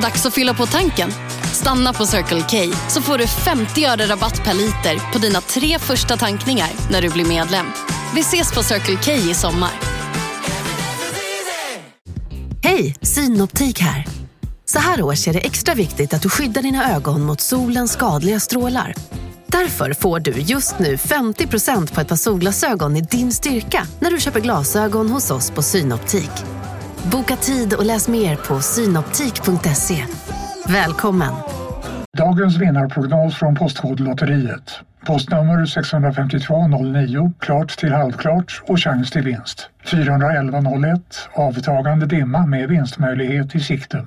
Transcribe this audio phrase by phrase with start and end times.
[0.00, 1.10] Dags att fylla på tanken.
[1.52, 5.78] Stanna på Circle K så får du 50 öre rabatt per liter på dina tre
[5.78, 7.66] första tankningar när du blir medlem.
[8.14, 9.70] Vi ses på Circle K i sommar.
[12.62, 14.06] Hej, Synoptik här.
[14.64, 18.40] Så här års är det extra viktigt att du skyddar dina ögon mot solens skadliga
[18.40, 18.94] strålar.
[19.46, 24.20] Därför får du just nu 50% på ett par solglasögon i din styrka när du
[24.20, 26.59] köper glasögon hos oss på Synoptik.
[27.04, 30.04] Boka tid och läs mer på synoptik.se.
[30.68, 31.32] Välkommen!
[32.18, 34.80] Dagens vinnarprognos från Postkodlotteriet.
[35.06, 39.70] Postnummer 65209, klart till halvklart och chans till vinst.
[39.84, 41.00] 41101,
[41.32, 44.06] avtagande dimma med vinstmöjlighet i sikte.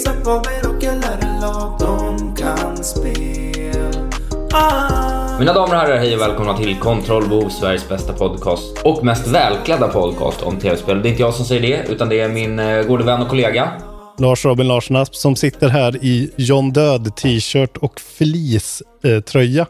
[0.00, 4.10] Isak Faber och LRLA De kan spel
[4.52, 5.38] ah.
[5.38, 9.88] Mina damer och herrar, hej och välkomna till Kontrollbehov, Sveriges bästa podcast och mest välklädda
[9.88, 11.02] podcast om tv-spel.
[11.02, 13.28] Det är inte jag som säger det, utan det är min eh, gode vän och
[13.28, 13.72] kollega.
[14.18, 19.66] Lars Robin Larsson Asp som sitter här i John Död t-shirt och fleece-tröja.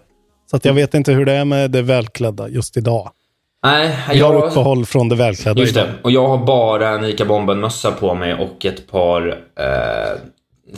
[0.51, 3.11] Så att jag vet inte hur det är med det välklädda just idag.
[3.63, 4.45] Nej, Vi har jag...
[4.45, 5.89] uppehåll från det välklädda Just idag.
[5.89, 5.95] det.
[6.03, 10.21] Och jag har bara en Ica Bomben-mössa på mig och ett par eh,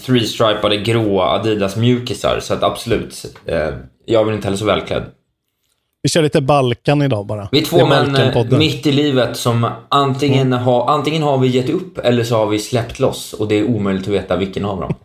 [0.07, 2.41] three-stripade gråa Adidas mjukisar.
[2.41, 3.69] Så att absolut, eh,
[4.07, 5.05] jag är inte heller så välklädd.
[6.03, 7.49] Vi kör lite Balkan idag bara.
[7.53, 11.71] Vi är två män eh, mitt i livet som antingen, har, antingen har vi gett
[11.71, 13.33] upp eller så har vi släppt loss.
[13.33, 14.95] Och det är omöjligt att veta vilken av dem.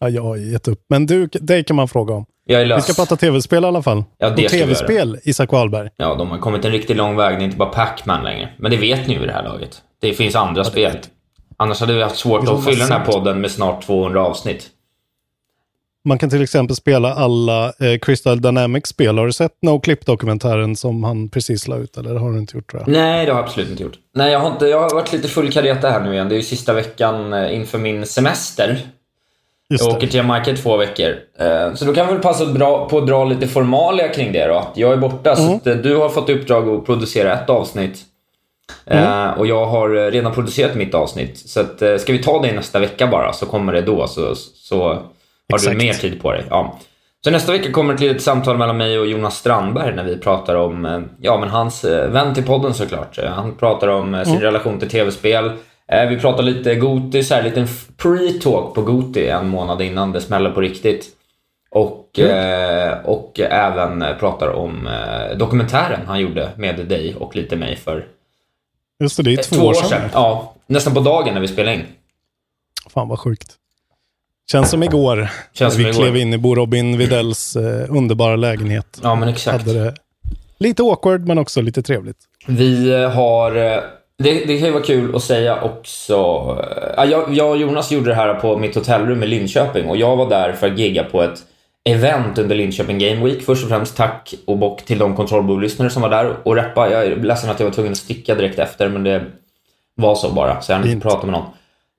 [0.00, 0.80] Ja, jag har gett upp.
[0.88, 2.26] Men du, det kan man fråga om.
[2.50, 2.84] Jag är Vi lös.
[2.84, 4.04] ska prata tv-spel i alla fall.
[4.18, 5.88] Ja, det och vi tv-spel, Isak Wahlberg.
[5.96, 7.38] Ja, de har kommit en riktigt lång väg.
[7.38, 8.48] Det är inte bara Pac-Man längre.
[8.58, 9.82] Men det vet ni ju vid det här laget.
[10.00, 10.96] Det finns andra spel.
[11.56, 14.66] Annars hade vi haft svårt Det att fylla den här podden med snart 200 avsnitt.
[16.04, 19.18] Man kan till exempel spela alla eh, Crystal Dynamics-spel.
[19.18, 21.96] Har du sett No Clip-dokumentären som han precis la ut?
[21.96, 22.92] Eller har du inte gjort tror jag?
[22.92, 23.96] Nej, det har jag absolut inte gjort.
[24.14, 26.28] Nej, jag har, inte, jag har varit lite full kareta här nu igen.
[26.28, 28.78] Det är ju sista veckan eh, inför min semester.
[29.70, 29.96] Just Jag det.
[29.96, 31.14] åker till Jamaica i två veckor.
[31.38, 32.44] Eh, Så då kan vi väl passa
[32.90, 34.54] på att dra lite formalia kring det då.
[34.54, 37.98] Att jag är borta, så att eh, du har fått uppdrag att producera ett avsnitt.
[38.86, 41.38] Eh, Och jag har redan producerat mitt avsnitt.
[41.38, 44.06] Så att, ska vi ta det nästa vecka bara, så kommer det då.
[44.06, 45.02] Så, så har
[45.54, 45.72] Exakt.
[45.78, 46.44] du mer tid på dig.
[46.50, 46.78] Ja.
[47.24, 50.54] Så nästa vecka kommer ett litet samtal mellan mig och Jonas Strandberg när vi pratar
[50.54, 53.18] om, ja men hans vän till podden såklart.
[53.28, 55.52] Han pratar om sin relation till tv-spel.
[55.92, 57.66] Eh, Vi pratar lite Goti, så här liten
[57.96, 61.06] pre-talk på Goti en månad innan det smäller på riktigt.
[61.70, 67.76] Och, eh, och även pratar om eh, dokumentären han gjorde med dig och lite mig
[67.76, 68.06] för
[69.00, 70.10] Just det, det är eh, två, år sedan.
[70.12, 71.84] Ja, nästan på dagen när vi spelade in.
[72.90, 73.54] Fan vad sjukt.
[74.52, 75.30] Känns som igår.
[75.52, 76.00] Känns som vi igår.
[76.00, 79.00] klev in i Bo Robin Widells eh, underbara lägenhet.
[79.02, 79.58] Ja, men exakt.
[79.66, 79.94] Hade det
[80.58, 82.18] lite awkward men också lite trevligt.
[82.46, 83.82] Vi har...
[84.22, 86.14] Det, det kan ju vara kul att säga också.
[86.16, 89.96] eh, ja, Jag, jag och Jonas gjorde det här på mitt hotellrum i Linköping och
[89.96, 91.38] jag var där för att gigga på ett
[91.84, 93.42] event under Linköping Game Week.
[93.42, 96.90] Först och främst tack och bock till de kontrollbov-lyssnare som var där och reppa.
[96.90, 99.24] Jag är ledsen att jag var tvungen att sticka direkt efter men det
[99.94, 100.60] var så bara.
[100.60, 101.46] Så jag hann inte prata med någon.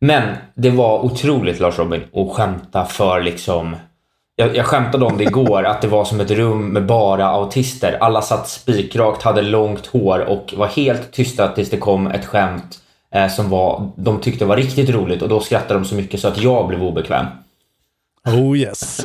[0.01, 3.75] Men det var otroligt Lars Robin att skämta för liksom
[4.39, 7.97] jag, jag skämtade om det igår, att det var som ett rum med bara autister.
[8.01, 12.79] Alla satt spikrakt, hade långt hår och var helt tysta tills det kom ett skämt
[13.15, 16.27] eh, som var, de tyckte var riktigt roligt och då skrattade de så mycket så
[16.27, 17.25] att jag blev obekväm.
[18.27, 19.01] Oh yes.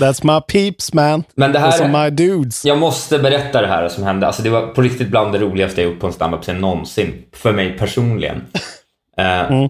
[0.00, 1.24] That's my peeps man.
[1.34, 2.64] Men det här- Those are my dudes.
[2.64, 4.26] Jag måste berätta det här som hände.
[4.26, 7.22] Alltså det var på riktigt bland det roligaste jag gjort på en standup-scen någonsin.
[7.32, 8.42] För mig personligen.
[9.18, 9.66] Eh,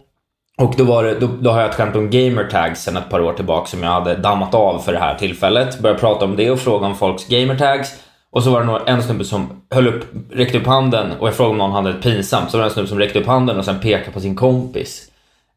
[0.58, 3.20] Och då, var det, då, då har jag ett skämt om gamertags sen ett par
[3.20, 5.78] år tillbaka som jag hade dammat av för det här tillfället.
[5.80, 7.94] Började prata om det och fråga om folks gamertags.
[8.30, 11.34] Och så var det några, en snubbe som höll upp, räckte upp handen och jag
[11.34, 12.50] frågade om någon hade ett pinsamt.
[12.50, 15.10] Så var det en snubbe som räckte upp handen och sen pekade på sin kompis.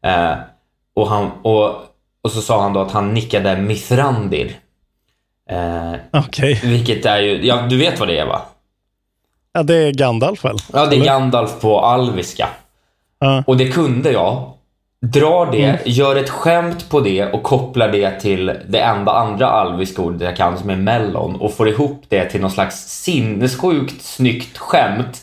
[0.04, 0.32] Eh,
[0.94, 1.66] och, han, och,
[2.22, 4.58] och så sa han då att han nickade Mithrandir.
[5.50, 6.60] Eh, Okej.
[6.64, 8.42] vilket är ju, ja du vet vad det är va?
[9.52, 10.56] Ja, det är Gandalf väl?
[10.72, 11.06] Ja, det är Eller?
[11.06, 12.48] Gandalf på alviska.
[13.18, 13.44] Ja.
[13.46, 14.52] Och det kunde jag.
[15.12, 20.02] Drar det, gör ett skämt på det och kopplar det till det enda andra alviska
[20.02, 24.58] ordet jag kan som är mellon och får ihop det till någon slags sinnessjukt snyggt
[24.58, 25.22] skämt.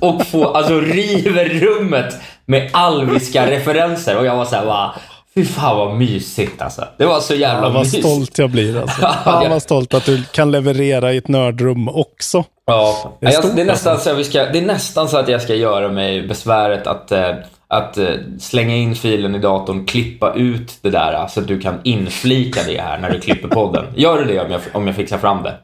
[0.00, 2.14] Och få, alltså river rummet
[2.46, 4.94] med alviska referenser och jag var såhär va
[5.34, 6.84] Fy fan vad mysigt alltså.
[6.98, 8.06] Det var så jävla Ja, vad mysigt.
[8.06, 9.00] stolt jag blir alltså.
[9.24, 12.44] Fan vad stolt att du kan leverera i ett nördrum också.
[12.66, 14.04] Ja, Det är jag, det, är nästan alltså.
[14.08, 17.12] så att vi ska, det är nästan så att jag ska göra mig besväret att,
[17.12, 17.30] eh,
[17.68, 21.60] att eh, slänga in filen i datorn, klippa ut det där eh, så att du
[21.60, 23.84] kan inflika det här när du klipper podden.
[23.96, 25.54] Gör du det om jag, om jag fixar fram det?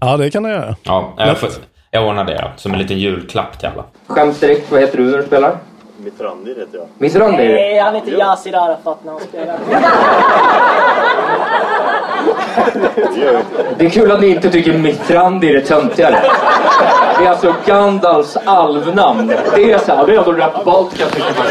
[0.00, 0.76] Ja, det kan du göra.
[0.82, 1.50] Ja, jag, får,
[1.90, 3.84] jag ordnar det då, som en liten julklapp till alla.
[4.06, 5.58] Skämt direkt, vad heter du när du spelar?
[5.96, 6.86] Mitrandir heter jag.
[6.98, 7.48] Mitrandir?
[7.48, 9.58] Nej, han heter Yasin Arafat när han spelar.
[13.78, 16.18] Det är kul att ni inte tycker Mittrandi är töntigare.
[17.18, 19.32] Det är alltså Gandalfs alvnamn.
[19.54, 21.44] Det är så här, det är ändå rätt ballt kan jag tycka.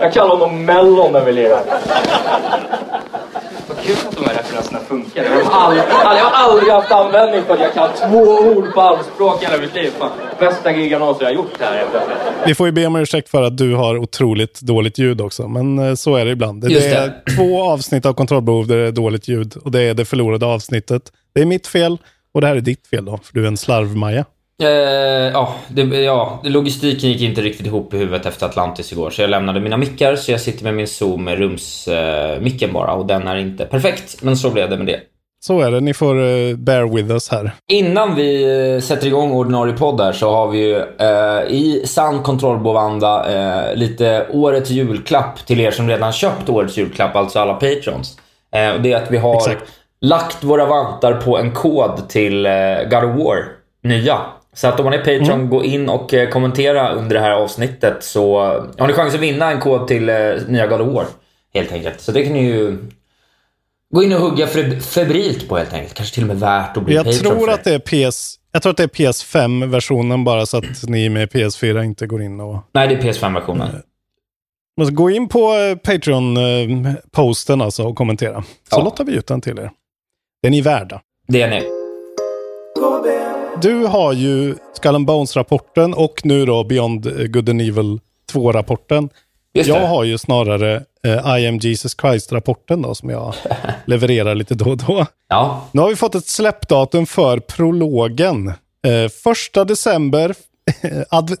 [0.00, 1.60] Jag kallar honom Mellon när vi lirar.
[4.56, 5.24] Referenserna funkar.
[5.24, 8.80] Jag har aldrig, jag har aldrig haft användning för att jag kan två ord på
[8.80, 9.90] allspråk i hela mitt liv.
[9.98, 11.84] Fan, bästa gigan någonsin jag har gjort det här.
[12.46, 15.78] Vi får ju be om ursäkt för att du har otroligt dåligt ljud också, men
[15.78, 16.62] eh, så är det ibland.
[16.62, 19.94] Det, Just är två avsnitt av Kontrollbehov där det är dåligt ljud och det är
[19.94, 21.12] det förlorade avsnittet.
[21.34, 21.98] Det är mitt fel
[22.34, 24.24] och det här är ditt fel då, för du är en slarvmaja.
[24.62, 24.68] Eh,
[25.32, 29.10] ja, det, ja, logistiken gick inte riktigt ihop i huvudet efter Atlantis igår.
[29.10, 32.92] Så jag lämnade mina mickar, så jag sitter med min Zoom med rumsmicken bara.
[32.92, 35.00] Och den är inte perfekt, men så blev det med det.
[35.40, 37.50] Så är det, ni får eh, bear with us här.
[37.72, 38.42] Innan vi
[38.74, 43.76] eh, sätter igång ordinarie podd här så har vi ju eh, i sann kontrollbovanda eh,
[43.76, 48.18] lite årets julklapp till er som redan köpt årets julklapp, alltså alla patrons.
[48.54, 49.72] Eh, och det är att vi har Exakt.
[50.00, 52.52] lagt våra vantar på en kod till eh,
[52.90, 53.44] God of War,
[53.82, 54.18] nya.
[54.56, 55.48] Så att om man är Patreon, Mm.
[55.50, 58.38] gå in och eh, kommentera under det här avsnittet så
[58.78, 60.16] har ni chans att vinna en kod till eh,
[60.48, 61.06] nya God War.
[61.54, 62.00] Helt enkelt.
[62.00, 62.78] Så det kan ni ju
[63.94, 65.94] gå in och hugga feb- febrilt på helt enkelt.
[65.94, 67.78] Kanske till och med värt att bli Jag Patreon tror för att det är
[68.10, 68.36] PS...
[68.52, 72.40] Jag tror att det är PS5-versionen bara så att ni med PS4 inte går in
[72.40, 72.58] och...
[72.72, 73.68] Nej, det är PS5-versionen.
[74.76, 78.42] Men så gå in på eh, Patreon-posten alltså och kommentera.
[78.42, 78.84] Så Ja.
[78.84, 79.70] lottar vi ut den till er.
[80.42, 81.00] Det är ni värda.
[81.28, 81.75] Det är ni.
[83.62, 88.00] Du har ju Skull Bones-rapporten och nu då Beyond Good and Evil
[88.32, 89.08] 2-rapporten.
[89.54, 93.34] Just Jag har ju snarare eh, I am Jesus Christ-rapporten då som jag
[93.84, 95.06] levererar lite då och då.
[95.28, 98.48] Ja, Nu har vi fått ett släppdatum för prologen.
[98.86, 100.34] Eh, första december,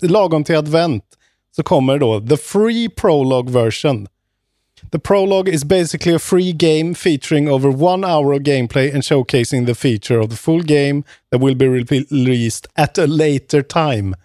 [0.00, 1.04] lagom till advent,
[1.56, 4.06] så kommer då the free prologue version.
[4.92, 9.66] The prologue is basically a free game featuring over one hour of gameplay and showcasing
[9.66, 14.16] the feature of the full game that will be released at a later time.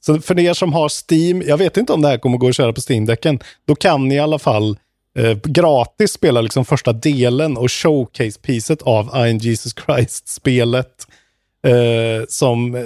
[0.00, 2.56] Så för er som har Steam, jag vet inte om det här kommer gå att
[2.56, 4.78] köra på Steam-däcken, då kan ni i alla fall
[5.18, 11.06] eh, gratis spela liksom första delen och showcase-piset av I am Jesus Christ-spelet.
[11.66, 12.82] Eh, som, eh,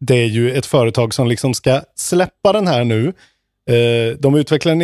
[0.00, 3.12] det är ju ett företag som liksom ska släppa den här nu.
[3.70, 4.82] Eh, de utvecklar den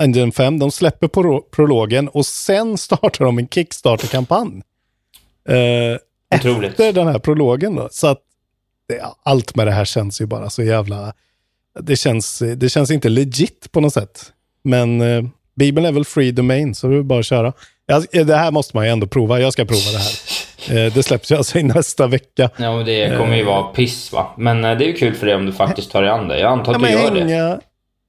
[0.00, 4.62] Engine 5, de släpper pro prologen och sen startar de en Kickstarter-kampanj.
[5.48, 5.98] Eh,
[6.38, 6.70] Otroligt.
[6.70, 7.88] efter den här prologen då.
[7.92, 8.18] Så att
[8.88, 11.12] det, allt med det här känns ju bara så jävla...
[11.80, 14.32] Det känns, det känns inte legit på något sätt.
[14.64, 15.22] Men eh,
[15.56, 17.52] Bibeln är väl free domain, så det är bara att köra.
[17.86, 19.40] Jag, det här måste man ju ändå prova.
[19.40, 20.86] Jag ska prova det här.
[20.86, 22.50] Eh, det släpps ju alltså i nästa vecka.
[22.56, 24.34] ja men det kommer ju vara piss va.
[24.38, 26.40] Men eh, det är ju kul för dig om du faktiskt tar dig an det.
[26.40, 26.88] Jag antar Ja, att du
[27.20, 27.60] men gör det.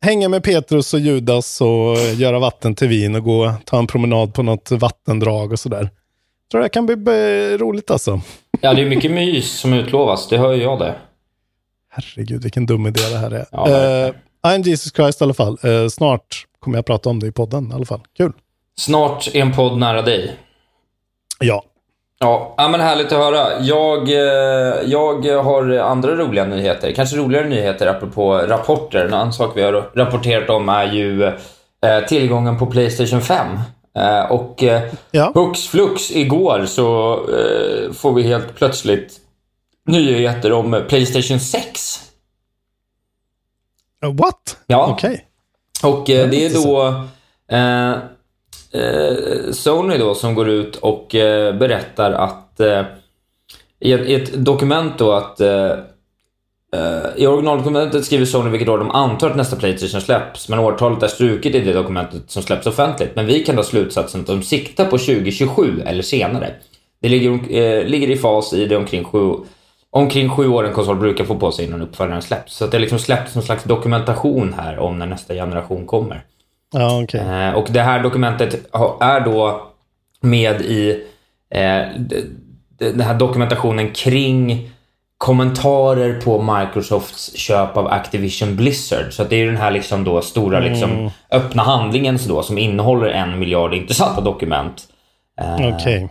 [0.02, 4.34] Hänga, med Petrus och Judas och göra vatten till vin och gå ta en promenad
[4.34, 5.90] på något vattendrag och sådär.
[6.52, 8.22] Tror det kan bli eh, roligt alltså.
[8.62, 10.28] Ja, det är mycket mys som utlovas.
[10.30, 10.96] Det hör ju jag det.
[11.90, 13.46] Herregud, vilken dum idé det här är.
[13.52, 13.68] Ja,
[14.08, 14.16] uh,
[14.52, 15.58] I'm Jesus Christ i alla fall.
[15.64, 18.02] Eh, snart kommer jag prata om det i podden i alla fall.
[18.18, 18.34] Kul.
[18.78, 20.38] Snart en podd nära dig.
[21.40, 21.64] Ja.
[22.22, 23.60] Ja, ja, men härligt att höra.
[23.60, 26.92] Jag, eh, jag har andra roliga nyheter.
[26.92, 29.06] Kanske roligare nyheter apropå rapporter.
[29.06, 33.48] En annan sak vi har rapporterat om är ju eh, tillgången på Playstation 5.
[33.98, 34.64] Eh, och
[35.12, 35.32] Ja.
[35.36, 37.20] hux flux igår så
[37.94, 39.18] får vi helt plötsligt
[39.88, 42.00] nyheter om Playstation 6.
[44.06, 44.58] Uh, what?
[44.68, 44.88] Ja.
[44.92, 45.26] Okej.
[45.84, 47.04] Och eh, det är då
[48.74, 52.84] Eh, Sony då som går ut och eh, berättar att eh,
[53.80, 55.72] i, ett, i ett dokument då att eh,
[56.76, 61.04] eh i originaldokumentet skriver Sony vilket år de antar att nästa Playstation släpps, men årtalet
[61.04, 63.16] är struket i det dokumentet som släpps offentligt.
[63.16, 66.54] Men vi kan dra slutsatsen att de siktar på 2027 eller senare.
[67.02, 69.34] Det ligger, eh, ligger i fas i det omkring sju,
[69.90, 72.56] omkring sju år en konsol brukar få på sig innan uppföljaren släpps.
[72.56, 76.24] Så att det har liksom släppts någon slags dokumentation här om när nästa generation kommer.
[76.72, 77.22] Ja, okej.
[77.22, 79.68] Eh, och det här dokumentet är då
[80.22, 81.04] med i
[81.50, 81.82] eh,
[82.78, 84.70] den här dokumentationen kring
[85.18, 89.14] kommentarer på Microsofts köp av Activision Blizzard.
[89.14, 93.08] Så det är den här liksom då stora liksom öppna handlingen så då, som innehåller
[93.08, 94.84] en miljard intressanta dokument.
[95.42, 96.10] Eh, Okej.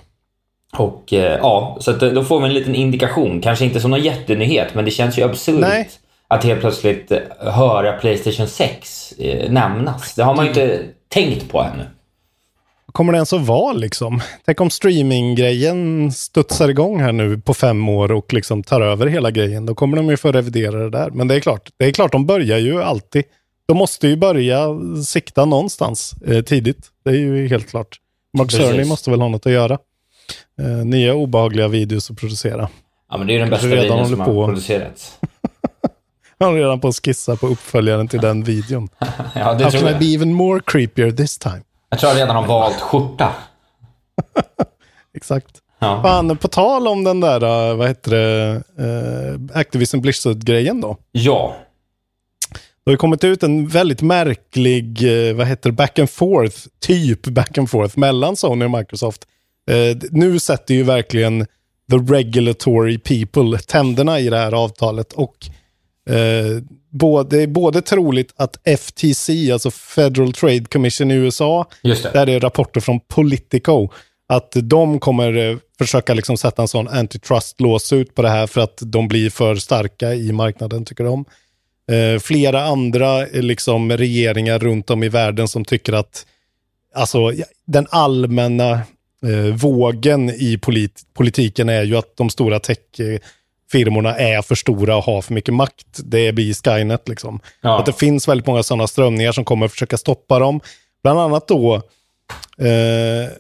[0.73, 3.41] Och eh, ja, så då får vi en liten indikation.
[3.41, 5.89] Kanske inte som någon jättenyhet, men det känns ju absurt Nej.
[6.31, 10.15] Att helt plötsligt höra Playstation 6 eh, nämnas.
[10.15, 11.87] Det har man ju inte tänkt på ännu.
[12.93, 14.21] Kommer det ens att vara liksom?
[14.47, 19.31] Tänk om streaminggrejen studsar igång här nu på fem år och liksom tar över hela
[19.31, 19.67] grejen.
[19.67, 21.11] Då kommer de ju få revidera det där.
[21.11, 23.25] Men det är klart, det är klart de börjar ju alltid.
[23.67, 24.67] De måste ju börja
[25.05, 26.89] sikta någonstans eh, tidigt.
[27.05, 27.97] Det är ju helt klart.
[28.39, 28.51] Mark.
[28.51, 29.79] Cerny måste väl ha något att göra.
[30.61, 32.69] Eh, nya obehagliga videos att producera.
[33.11, 34.41] Ja, men det är ju den bästa videon som på.
[34.41, 35.19] har producerats.
[36.41, 38.89] Han redan på att skissa på uppföljaren till den videon.
[39.35, 41.63] Ja, det How can I be even more creepier this time?
[41.91, 43.33] Jag tror jag redan har valt skjorta.
[45.17, 45.59] Exakt.
[45.79, 46.03] Ja.
[46.03, 50.97] Fan, på tal om den där, eh, vad heter det, uh, Activision Blizzard-grejen då.
[51.13, 51.57] ja.
[52.85, 56.57] Det har ju kommit ut en väldigt märklig, eh, vad heter det, back and forth,
[56.81, 59.27] typ back and forth mellan Sony och Microsoft.
[59.71, 61.47] Eh, nu sätter ju verkligen
[61.91, 65.37] the regulatory people tänderna i det här avtalet och
[66.11, 72.13] eh, både, det är både troligt att FTC, alltså Federal Trade Commission i USA, det.
[72.13, 73.89] där det är rapporter från Politico,
[74.29, 78.79] att de kommer eh, försöka liksom sätta en sån antitrust-låsut på det här för att
[78.81, 81.25] de blir för starka i marknaden, tycker de.
[81.91, 86.27] Eh, flera andra eh, liksom, regeringar runt om i världen som tycker att
[86.95, 87.33] alltså,
[87.67, 88.73] den allmänna
[89.27, 92.61] eh, vågen i polit politiken är ju att de stora
[93.71, 95.87] techfirmorna är för stora och har för mycket makt.
[96.05, 97.41] Det blir Skynet liksom.
[97.61, 97.79] Ja.
[97.79, 100.61] Att det finns väldigt många sådana strömningar som kommer att försöka stoppa dem.
[101.03, 101.75] Bland annat då
[102.59, 103.31] eh,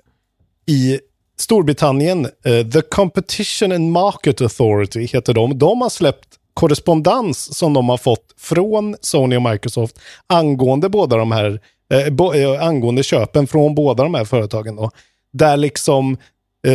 [0.66, 1.00] i
[1.38, 5.58] Storbritannien, eh, The Competition and Market Authority heter de.
[5.58, 11.32] De har släppt korrespondens som de har fått från Sony och Microsoft angående båda de
[11.32, 11.60] här,
[11.92, 14.90] eh, bo, eh, angående köpen från båda de här företagen då.
[15.32, 16.16] Där liksom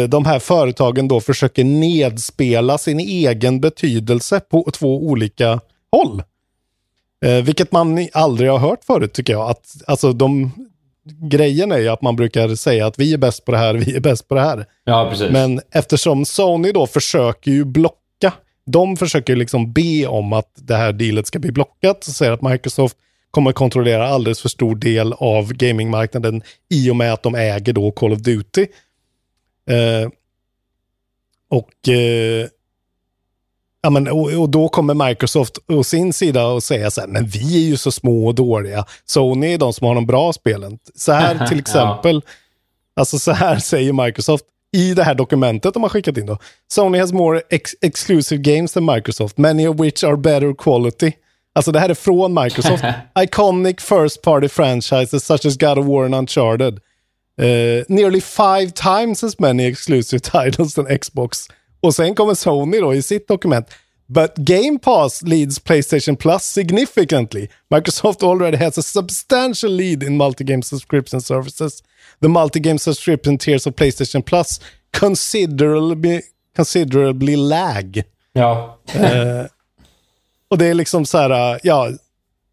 [0.08, 5.60] de här företagen då försöker nedspela sin egen betydelse på två olika
[5.92, 6.24] håll.
[7.26, 9.50] Eh, vilket man aldrig har hört förut tycker jag.
[9.50, 10.52] Att, alltså de,
[11.30, 13.96] grejen är ju att man brukar säga att vi är bäst på det här, vi
[13.96, 14.66] är bäst på det här.
[14.84, 15.32] Ja, precis.
[15.32, 18.34] Men eftersom Sony då försöker ju blocka,
[18.66, 22.42] de försöker liksom be om att det här dealet ska bli blockat, så säger att
[22.42, 22.98] Microsoft
[23.32, 27.92] kommer kontrollera alldeles för stor del av gamingmarknaden i och med att de äger då
[27.92, 28.68] Call of Duty.
[29.70, 30.10] Eh,
[31.50, 32.48] och, eh,
[33.82, 37.26] ja, men, och, och då kommer Microsoft å sin sida och säga så här, men
[37.28, 38.86] vi är ju så små och dåliga.
[39.06, 40.80] Sony är de som har de bra spelen.
[40.96, 41.62] Så här till Ja.
[41.62, 42.22] exempel,
[42.96, 46.38] alltså så här säger Microsoft i det här dokumentet de har skickat in då.
[46.72, 51.12] Sony has more ex exclusive games than Microsoft, many of which are better quality.
[51.54, 52.84] Alltså det här är från Microsoft.
[53.20, 56.80] Iconic first party franchises such as God of War and Uncharted.
[57.38, 61.50] Eh, nearly five times as many exclusive titles than Xbox.
[61.82, 63.68] Och sen kommer Sony då i sitt dokument.
[64.08, 67.48] But Game Pass leads Playstation Plus significantly.
[67.70, 71.84] Microsoft already has a substantial lead in multi-game subscription services.
[72.22, 74.60] The multi-game subscription tiers of Playstation Plus
[74.94, 76.22] considerably,
[76.56, 78.04] considerably lag.
[78.34, 78.80] Ja.
[80.48, 81.88] Och det är liksom så här, ja,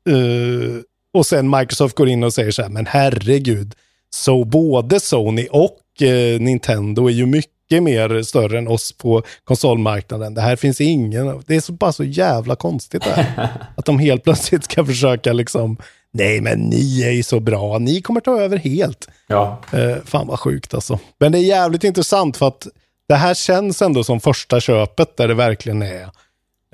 [0.09, 3.75] eh, och sen Microsoft går in och säger så här, men herregud,
[4.14, 10.35] så både Sony och eh, Nintendo är ju mycket mer större än oss på konsolmarknaden.
[10.35, 13.49] Det här finns ingen, det är så, bara så jävla konstigt det här.
[13.76, 15.76] att de helt plötsligt ska försöka liksom,
[16.12, 19.09] nej men ni är ju så bra, ni kommer ta över helt.
[19.26, 19.61] ja.
[19.73, 20.99] Eh, fan vad sjukt alltså.
[21.19, 22.66] Men det är jävligt intressant för att
[23.09, 26.02] det här känns ändå som första köpet där det verkligen är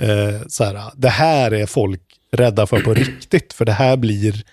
[0.02, 2.00] eh, så här, det här är folk
[2.33, 4.45] rädda för på riktigt, för det här blir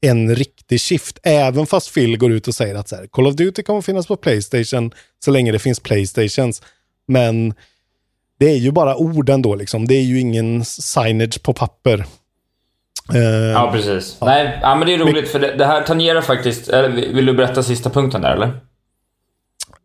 [0.00, 1.18] en riktig shift.
[1.22, 4.06] Även fast Phil går ut och säger att så här, Call of Duty kommer finnas
[4.06, 4.90] på Playstation
[5.24, 6.62] så länge det finns Playstations.
[7.08, 7.54] Men
[8.38, 9.86] det är ju bara ord ändå, liksom.
[9.86, 12.04] det är ju ingen signage på papper.
[13.14, 14.16] Eh, ja, precis.
[14.20, 16.68] Nej, ja, men det är roligt för det, det här tangerar faktiskt...
[16.68, 18.60] Eller, vill du berätta sista punkten där, eller?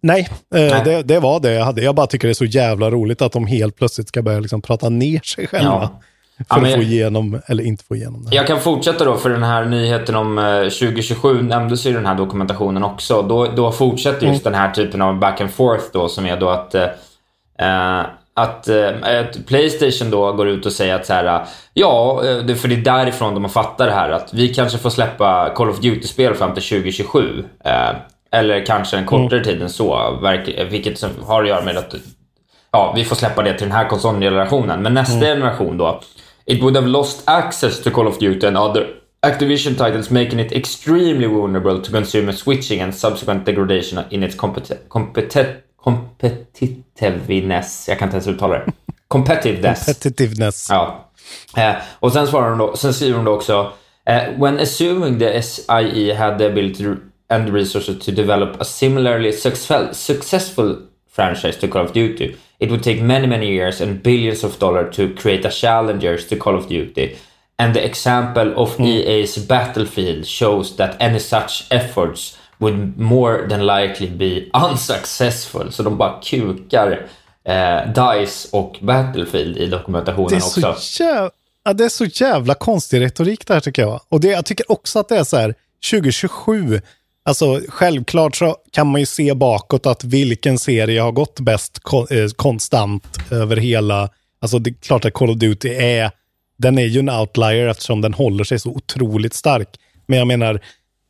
[0.01, 0.81] Nej, eh, Nej.
[0.85, 1.81] Det, det var det jag hade.
[1.81, 4.61] Jag bara tycker det är så jävla roligt att de helt plötsligt ska börja liksom
[4.61, 5.69] prata ner sig själva.
[5.69, 6.01] Ja.
[6.49, 8.35] För Ja, att men- få igenom, eller inte få igenom det.
[8.35, 12.05] Jag kan fortsätta då, för den här nyheten om eh, 2027 nämndes ju i den
[12.05, 13.21] här dokumentationen också.
[13.21, 16.49] Då, då fortsätter just den här typen av back and forth då, som är då
[16.49, 16.83] att, eh,
[17.59, 21.41] eh, att, eh, att Playstation då går ut och säger att så här, eh,
[21.73, 24.89] ja, eh, för det är därifrån de har fattat det här, att vi kanske får
[24.89, 27.43] släppa Call of Duty-spel fram till 2027.
[27.65, 27.89] Eh,
[28.33, 30.19] eller kanske en kortare tid än så,
[30.69, 31.95] vilket har att göra med att
[32.71, 34.81] ja, vi får släppa det till den här konsolgenerationen.
[34.81, 36.01] Men nästa generation då.
[36.51, 40.51] It would have lost access to Call of Duty and other Activision titles making it
[40.51, 47.87] extremely vulnerable to consumer switching and subsequent degradation in its competi- competi- competitiveness.
[47.87, 48.65] Jag kan inte ens uttala det.
[49.07, 49.85] Competitiveness.
[49.85, 50.67] Competitiveness.
[50.69, 51.11] Ja.
[51.57, 53.73] Eh, och sen, svarar hon då, sen skriver hon då också
[54.05, 56.85] eh, When assuming the SIE had the ability
[57.29, 59.31] and resources to develop a similarly
[59.93, 60.75] successful
[61.11, 64.95] franchise to Call of Duty it would take many many years and billions of dollars
[64.95, 67.15] to create a challengers to Call of Duty
[67.59, 74.07] and the example of EA's Battlefield shows that any such efforts would more than likely
[74.09, 75.71] be unsuccessful.
[75.71, 77.07] Så de bara kukar
[77.45, 81.03] eh, DICE och Battlefield i dokumentationen Det också.
[81.03, 81.31] jävla,
[81.63, 84.01] ja, det är så jävla konstig retorik det här tycker jag.
[84.09, 85.55] Och det, jag tycker också att det är så här,
[85.91, 86.81] 2027,
[87.23, 92.07] alltså självklart så kan man ju se bakåt att vilken serie har gått bäst ko-
[92.09, 94.09] eh, konstant över hela,
[94.41, 96.11] alltså det är klart att Call of Duty är,
[96.57, 99.67] den är ju en outlier eftersom den håller sig så otroligt stark.
[100.05, 100.61] Men jag menar,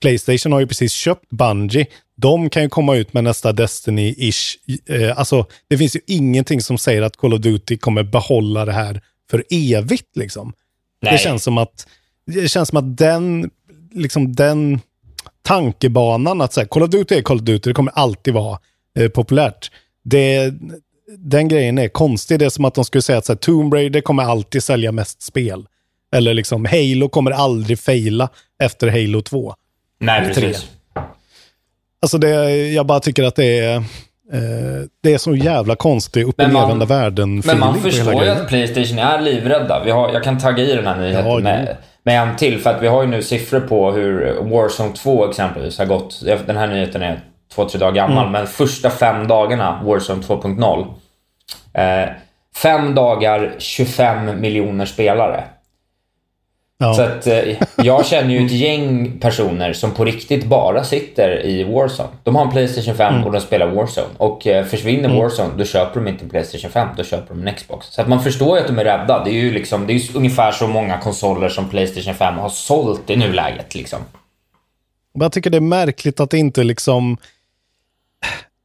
[0.01, 1.85] Playstation har ju precis köpt Bungie.
[2.15, 4.55] De kan ju komma ut med nästa Destiny-ish.
[4.85, 8.71] Eh, alltså, det finns ju ingenting som säger att Call of Duty kommer behålla det
[8.73, 9.01] här
[9.31, 10.17] för evigt.
[10.17, 10.53] Liksom.
[11.01, 11.13] Nej.
[11.13, 11.87] Det känns som att,
[12.25, 13.49] det känns som att den,
[13.91, 14.79] liksom den
[15.51, 18.59] tankebanan att så här, Call of Duty är Call of Duty, det kommer alltid vara
[18.99, 19.71] eh, populärt.
[20.03, 20.53] Det,
[21.17, 22.39] den grejen är konstig.
[22.39, 24.91] Det är som att de skulle säga att så här, Tomb Raider kommer alltid sälja
[24.91, 25.65] mest spel.
[26.15, 28.29] Eller liksom Halo kommer aldrig faila
[28.63, 29.53] efter Halo 2.
[29.99, 30.69] Nej, precis.
[32.01, 33.81] Alltså det, jag bara tycker att det är, eh,
[35.03, 38.99] det är så jävla konstig upp och nervända världen Men man förstår ju att Playstation
[38.99, 39.83] är livrädda.
[39.85, 42.59] Vi har, jag kan tagga i den här nyheten Ja, med, med en till.
[42.59, 46.21] För att vi har ju nu siffror på hur Warzone 2 exempelvis har gått.
[46.45, 47.19] Den här nyheten är
[47.55, 48.27] två, tre dagar gammal.
[48.27, 48.31] Mm.
[48.31, 50.87] Men första fem dagarna, Warzone 2.0.
[51.73, 52.09] Eh,
[52.55, 55.43] fem dagar, 25 miljoner spelare.
[56.81, 56.93] Ja.
[56.93, 61.63] Så att, eh, jag känner ju ett gäng personer som på riktigt bara sitter i
[61.63, 62.09] Warzone.
[62.23, 63.25] De har en Playstation 5 Mm.
[63.25, 64.07] och de spelar Warzone.
[64.17, 67.55] Och eh, försvinner Warzone, då köper de inte en Playstation 5, då köper de en
[67.55, 67.87] Xbox.
[67.87, 69.23] Så att man förstår ju att de är rädda.
[69.23, 72.49] Det är ju liksom, det är ju ungefär så många konsoler som Playstation 5 har
[72.49, 73.75] sålt i nuläget.
[73.75, 73.99] Liksom.
[75.13, 77.17] Jag tycker det är märkligt att inte liksom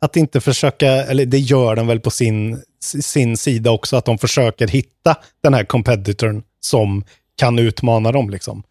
[0.01, 4.19] att inte försöka, eller det gör den väl på sin, sin sida också, att de
[4.19, 7.05] försöker hitta den här competitorn som
[7.37, 8.63] kan utmana dem liksom.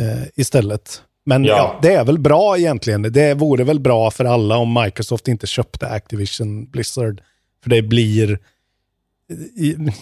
[0.00, 1.02] Eh, istället.
[1.24, 1.56] Men Ja.
[1.56, 1.78] ja.
[1.82, 3.02] det är väl bra egentligen.
[3.02, 7.20] Det vore väl bra för alla om Microsoft inte köpte Activision Blizzard.
[7.62, 8.38] För det blir,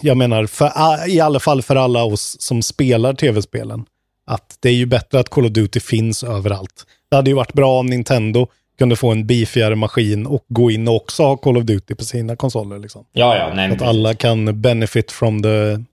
[0.01, 0.71] jag menar, för,
[1.09, 3.85] i alla fall för alla oss som spelar tv-spelen,
[4.25, 6.85] att det är ju bättre att Call of Duty finns överallt.
[7.09, 10.87] Det hade ju varit bra om Nintendo kunde få en beefigare maskin och gå in
[10.87, 12.79] och också ha Call of Duty på sina konsoler.
[12.79, 13.05] Liksom.
[13.13, 15.83] Ja, ja, nej, att alla kan benefit from the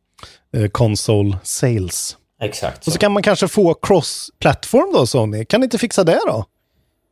[0.72, 2.16] console sales.
[2.42, 2.78] Exakt.
[2.78, 2.90] Och Så.
[2.90, 5.44] så kan man kanske få cross-platform då, Sony.
[5.44, 6.44] Kan ni inte fixa det då?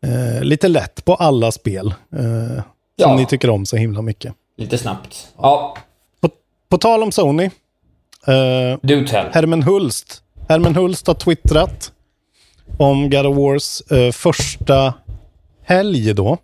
[0.08, 1.94] Eh, lite lätt på alla spel.
[2.16, 2.62] Eh,
[2.96, 3.06] Ja.
[3.06, 4.34] Som ni tycker om så himla mycket.
[4.56, 5.28] Lite snabbt.
[5.38, 5.76] Ja,
[6.20, 6.28] På,
[6.68, 7.44] på tal om Sony.
[8.26, 9.26] Eh, do tell.
[9.32, 10.22] Hermen Hulst.
[10.48, 11.92] Hermen Hulst har twittrat
[12.78, 14.94] om God of Wars eh, första
[15.64, 16.38] helg då.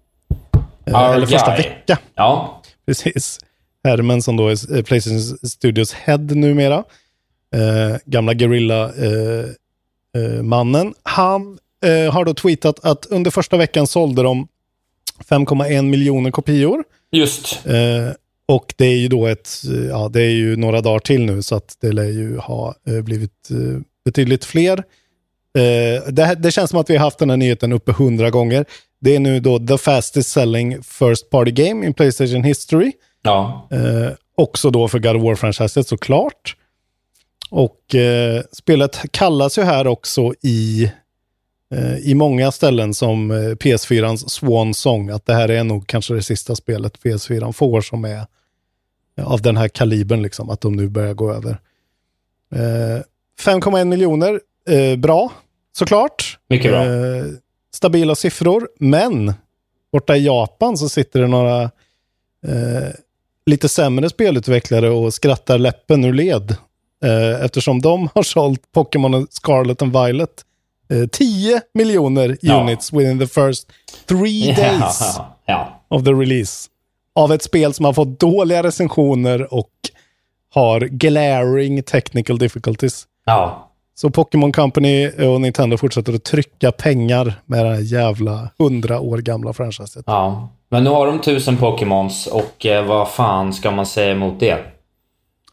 [0.86, 1.56] Eh, eller första guy.
[1.62, 1.98] vecka.
[2.14, 3.38] Ja, Precis.
[3.86, 6.84] Hermen som då är eh, Playstation Studios head numera.
[7.54, 10.94] Eh, gamla Guerrilla-mannen.
[11.02, 14.48] Han eh, har då tweetat att under första veckan sålde de
[15.28, 16.84] 5,1 miljoner kopior.
[17.12, 17.66] just.
[17.66, 18.10] Eh,
[18.48, 21.42] och det är ju då ett, eh, ja det är ju några dagar till nu
[21.42, 23.56] så att det lär ju ha eh, blivit eh,
[24.04, 24.78] betydligt fler.
[25.58, 28.64] Eh, det, det känns som att vi har haft den här nyheten uppe hundra gånger.
[29.00, 32.92] Det är nu då the fastest selling first party game in Playstation history.
[33.26, 36.56] Ja, Eh, också då för God of War-franchiset såklart.
[37.50, 40.92] Och eh, spelet kallas ju här också i,
[41.74, 45.10] eh, i många ställen som eh, PS4ans Swan Song.
[45.10, 48.26] Att det här är nog kanske det sista spelet PS4 får som är
[49.18, 51.60] eh, av den här kalibern, liksom, att de nu börjar gå över.
[52.54, 53.02] Eh,
[53.44, 55.32] 5,1 miljoner, eh, bra
[55.72, 56.38] såklart.
[56.48, 56.84] mycket bra.
[57.72, 59.34] Stabila siffror, men
[59.92, 61.62] borta i Japan så sitter det några
[62.46, 62.90] eh,
[63.46, 66.56] lite sämre spelutvecklare och skrattar läppen ur led.
[67.04, 70.30] Eh, eftersom de har sålt Pokémon Scarlet and Violet
[70.90, 72.60] eh, 10 miljoner Ja.
[72.62, 73.68] units within the first
[74.08, 75.82] three days Ja, ja.
[75.88, 76.68] of the release.
[77.14, 79.70] Av ett spel som har fått dåliga recensioner och
[80.54, 83.04] har glaring technical difficulties.
[83.26, 83.62] ja.
[83.98, 89.18] Så Pokémon Company och Nintendo fortsätter att trycka pengar med det här jävla hundra år
[89.18, 90.04] gamla franchiset.
[90.06, 94.40] Ja, Men nu har de tusen Pokémons och eh, vad fan ska man säga emot
[94.40, 94.58] det?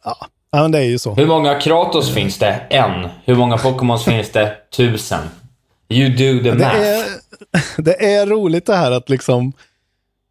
[0.06, 0.18] Ja,
[0.52, 1.14] men det är ju så.
[1.14, 2.62] Hur många Kratos finns det?
[2.70, 3.08] En.
[3.26, 4.56] Hur många Pokémons finns det?
[4.78, 5.20] Tusen.
[5.90, 6.76] You do the Det math.
[6.78, 7.04] är,
[7.82, 9.54] det är roligt det här att liksom...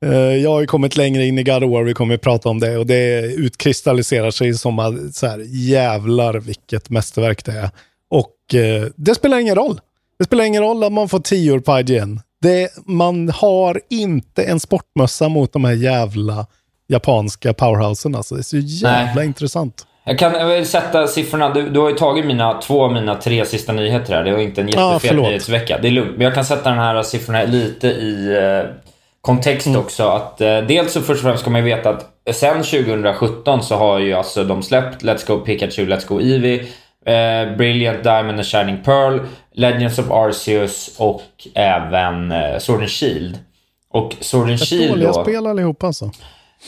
[0.04, 2.48] eh, jag har ju kommit längre in i God of War, vi kommer att prata
[2.48, 2.78] om det.
[2.78, 7.70] Och det utkristalliserar sig som att så här, jävlar vilket mästerverk det är.
[8.10, 9.80] Och eh, det spelar ingen roll.
[10.18, 12.20] Det spelar ingen roll att man får tior på IGN.
[12.42, 16.46] Det, man har inte en sportmössa mot de här jävla
[16.88, 18.14] japanska powerhousen.
[18.14, 18.34] Alltså.
[18.34, 19.26] Det är så jävla Nej.
[19.26, 19.86] intressant.
[20.04, 21.50] Jag kan jag sätta siffrorna.
[21.54, 24.24] Du, du har ju tagit mina, två av mina tre sista nyheter här.
[24.24, 25.26] Det var inte en jättefet förlåt.
[25.26, 25.78] nyhetsvecka.
[25.82, 26.12] Det är lugnt.
[26.16, 28.70] Men jag kan sätta den här siffrorna lite i eh,
[29.20, 29.80] kontext Mm.
[29.80, 30.02] också.
[30.08, 33.76] Att, eh, dels så först och främst ska man ju veta att sen 2017 så
[33.76, 36.66] har ju alltså de släppt Let's Go Pikachu, Let's Go Eevee,
[37.04, 39.20] eh, Brilliant Diamond and Shining Pearl,
[39.52, 41.22] Legends of Arceus och
[41.54, 43.38] även eh, Sword and Shield.
[43.90, 45.22] Och Sword and Shield dåliga då...
[45.22, 46.10] spel allihopa alltså.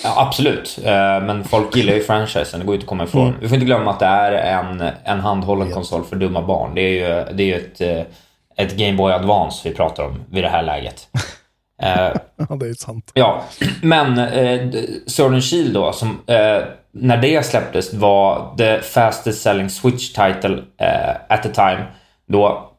[0.05, 3.29] Ja, absolut, Eh, men folk gillar ju franchisen, det går ju inte att komma ifrån.
[3.29, 3.40] Mm.
[3.40, 6.75] Vi får inte glömma att det är en, en handhållen konsol för dumma barn.
[6.75, 10.25] Det är ju, det är ju ett, eh, ett Game Boy Advance vi pratar om
[10.31, 11.09] vid det här läget.
[11.85, 13.11] Eh, Ja, det är sant.
[13.14, 13.44] Ja,
[13.83, 14.61] men eh,
[15.27, 21.16] and Shield då, som eh, när det släpptes var the fastest selling Switch title eh,
[21.29, 21.87] at the time.
[22.27, 22.70] Då.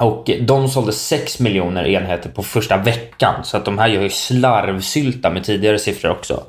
[0.00, 3.44] Och de sålde 6 miljoner enheter på första veckan.
[3.44, 6.44] Så att de här gör ju slarvsylta med tidigare siffror också.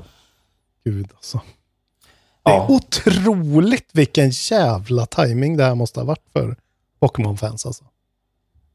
[0.86, 1.42] Gud alltså.
[2.46, 2.66] Det är Ja.
[2.70, 6.56] otroligt vilken jävla timing det här måste ha varit för
[7.02, 7.84] Pokémon-fans alltså.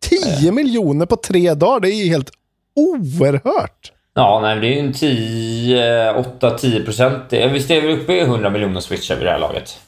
[0.00, 2.30] 10 miljoner på tre dagar, det är ju helt
[2.74, 3.92] oerhört.
[4.14, 7.22] Ja, nej, det är ju en 10, 8-10 procent.
[7.32, 9.80] Visst är vi uppe i 100 miljoner switchar vid det här laget?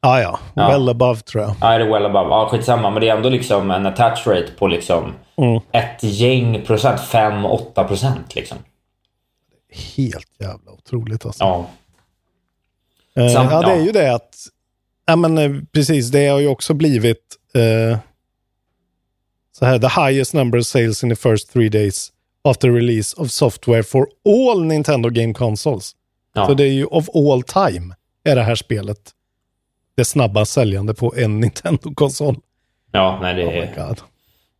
[0.00, 0.68] Ah, ja, Ja.
[0.68, 1.54] well above tror jag.
[1.60, 2.28] Ja, är det well above?
[2.30, 2.90] Ja, skitsamma.
[2.90, 5.60] Men det är ändå liksom en attach rate på liksom Mm.
[5.72, 7.00] ett gäng procent.
[7.00, 8.58] 5-8 procent liksom.
[9.96, 11.44] Helt jävla otroligt alltså.
[11.44, 11.66] Ja.
[13.16, 14.36] Eh, Sam- ja, det är ju det att,
[15.06, 17.98] ja men eh, precis, det har ju också blivit eh,
[19.58, 22.11] så här, the highest number of sales in the first three days
[22.44, 25.92] after release of software for all Nintendo game consoles.
[26.34, 26.46] Ja.
[26.46, 28.98] Så det är ju of all time är det här spelet
[29.96, 32.36] det snabbast säljande på en Nintendo-konsol.
[32.92, 33.96] ja, nej det Oh är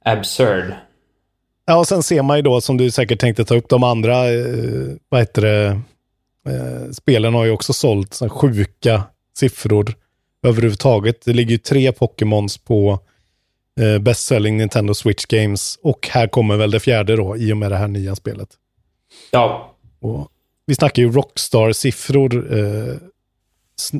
[0.05, 0.75] absurd.
[1.67, 4.33] Ja, och sen ser man ju då, som du säkert tänkte ta upp, de andra,
[4.33, 5.67] eh, vad heter det,
[6.49, 9.03] eh, spelen har ju också sålt så sjuka
[9.35, 9.95] siffror
[10.43, 11.25] överhuvudtaget.
[11.25, 13.01] Det ligger ju tre Pokémons på
[13.81, 17.57] eh, best selling Nintendo Switch Games och här kommer väl det fjärde då, i och
[17.57, 18.49] med det här nya spelet.
[19.31, 20.29] Ja, Och
[20.67, 22.59] vi snackar ju Rockstar-siffror.
[22.59, 22.95] Eh,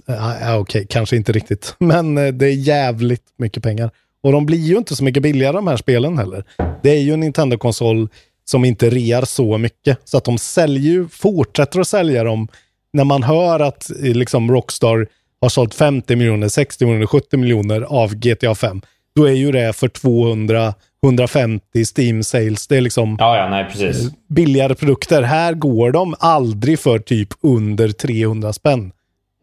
[0.07, 3.91] ja, ja, Okej, kanske inte riktigt, men eh, det är jävligt mycket pengar.
[4.23, 6.45] Och de blir ju inte så mycket billigare de här spelen heller.
[6.83, 8.09] Det är ju en Nintendo-konsol
[8.45, 9.99] som inte rear så mycket.
[10.05, 12.49] Så att de säljer ju, fortsätter att sälja dem.
[12.93, 15.07] När man hör att eh, liksom Rockstar
[15.41, 18.83] har sålt 50 miljoner, 60 miljoner, 70 miljoner av GTA 5.
[19.17, 20.75] Då är ju det för 200,
[21.07, 22.67] 150 Steam sales.
[22.67, 24.11] Det är liksom ja, ja nej precis.
[24.29, 25.23] billigare produkter.
[25.23, 28.93] Här går de aldrig för typ under 300 spänn.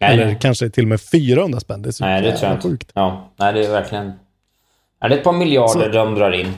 [0.01, 0.37] Nej, Eller nej.
[0.41, 1.81] kanske till och med 400 spänn.
[1.81, 2.85] Det är Nej, det tror jag inte.
[2.93, 4.11] Ja, nej det är verkligen...
[5.01, 6.53] Ja, det är ett par miljarder Så- de drar in.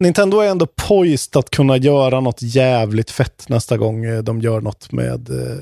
[0.00, 4.60] Nintendo är ändå poised att kunna göra något jävligt fett nästa gång eh, de gör
[4.60, 5.58] något med eh, eh,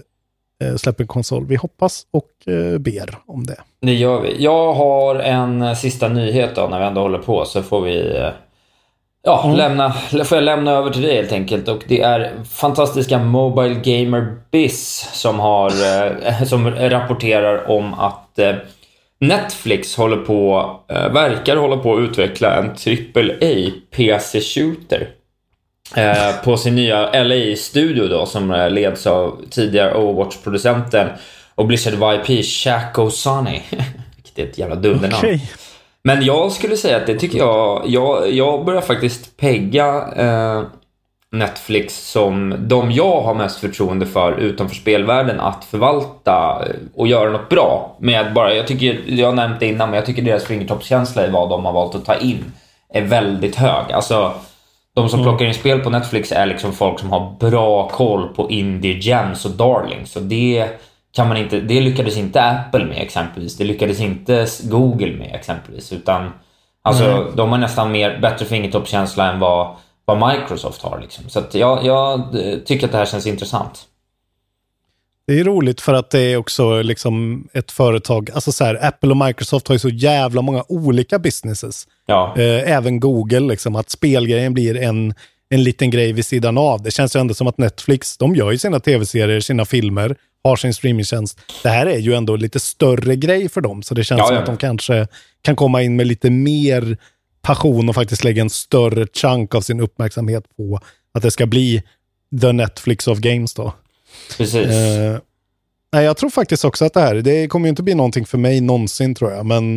[0.77, 1.47] släpper en konsol.
[1.47, 3.57] Vi hoppas och eh, ber om det.
[3.81, 4.45] Det gör vi.
[4.45, 8.17] Jag har en eh, sista nyhet då när vi ändå håller på så får vi...
[8.17, 8.29] eh,
[9.23, 9.57] Ja, Mm.
[9.57, 9.93] lämna,
[10.25, 11.69] får jag lämna över till dig helt enkelt.
[11.69, 18.55] Och det är fantastiska Mobile Gamer Biz som, har, eh, som rapporterar om att eh,
[19.21, 25.09] Netflix håller på, eh, verkar hålla på att utveckla en AAA PC-shooter.
[25.97, 31.09] Eh, på sin nya LA-studio då som eh, leds av tidigare Overwatch-producenten
[31.55, 33.61] och Blizzard YP Shaco Sony.
[34.17, 35.15] Vilket är ett jävla dundernamn.
[35.17, 35.51] Okej.
[36.03, 40.63] Men jag skulle säga att det tycker jag, jag, jag börjar faktiskt pegga eh,
[41.33, 47.31] Netflix som de jag har mest förtroende för utanför spelvärlden att förvalta eh, och göra
[47.31, 50.45] något bra med bara, jag tycker, jag har nämnt det innan, men jag tycker deras
[50.45, 52.53] fingertoppskänsla i vad de har valt att ta in
[52.95, 53.93] är väldigt hög.
[53.93, 54.35] Alltså,
[54.95, 58.51] de som plockar in spel på Netflix är liksom folk som har bra koll på
[58.51, 60.13] indie gems och darlings.
[60.13, 60.69] Så det
[61.13, 63.57] kan man inte, det lyckades inte Apple med exempelvis.
[63.57, 65.93] Det lyckades inte Google med exempelvis.
[65.93, 66.31] Utan
[66.83, 71.01] alltså, de har nästan mer, bättre fingertoppskänsla än vad, vad Microsoft har.
[71.01, 71.29] Liksom.
[71.29, 73.87] Så jag, jag eh, tycker att det här känns intressant.
[75.27, 79.11] Det är roligt för att det är också liksom ett företag, alltså så här, Apple
[79.11, 81.87] och Microsoft har ju så jävla många olika businesses.
[82.11, 85.15] Ja, Eh, även Google, liksom, att spelgrejen blir en,
[85.51, 86.83] en liten grej vid sidan av.
[86.83, 90.57] Det känns ju ändå som att Netflix, de gör ju sina tv-serier, sina filmer, har
[90.57, 91.41] sin streamingtjänst.
[91.63, 94.35] Det här är ju ändå lite större grej för dem, så det känns Ja, som
[94.35, 94.41] ja.
[94.41, 95.07] att de kanske
[95.43, 96.97] kan komma in med lite mer
[97.43, 100.81] passion och faktiskt lägga en större chunk av sin uppmärksamhet på
[101.15, 101.83] att det ska bli
[102.41, 103.73] the Netflix of games då.
[104.37, 104.67] Precis.
[104.67, 105.19] Eh,
[105.93, 108.39] nej, jag tror faktiskt också att det här, det kommer ju inte bli någonting för
[108.39, 109.77] mig någonsin tror jag, men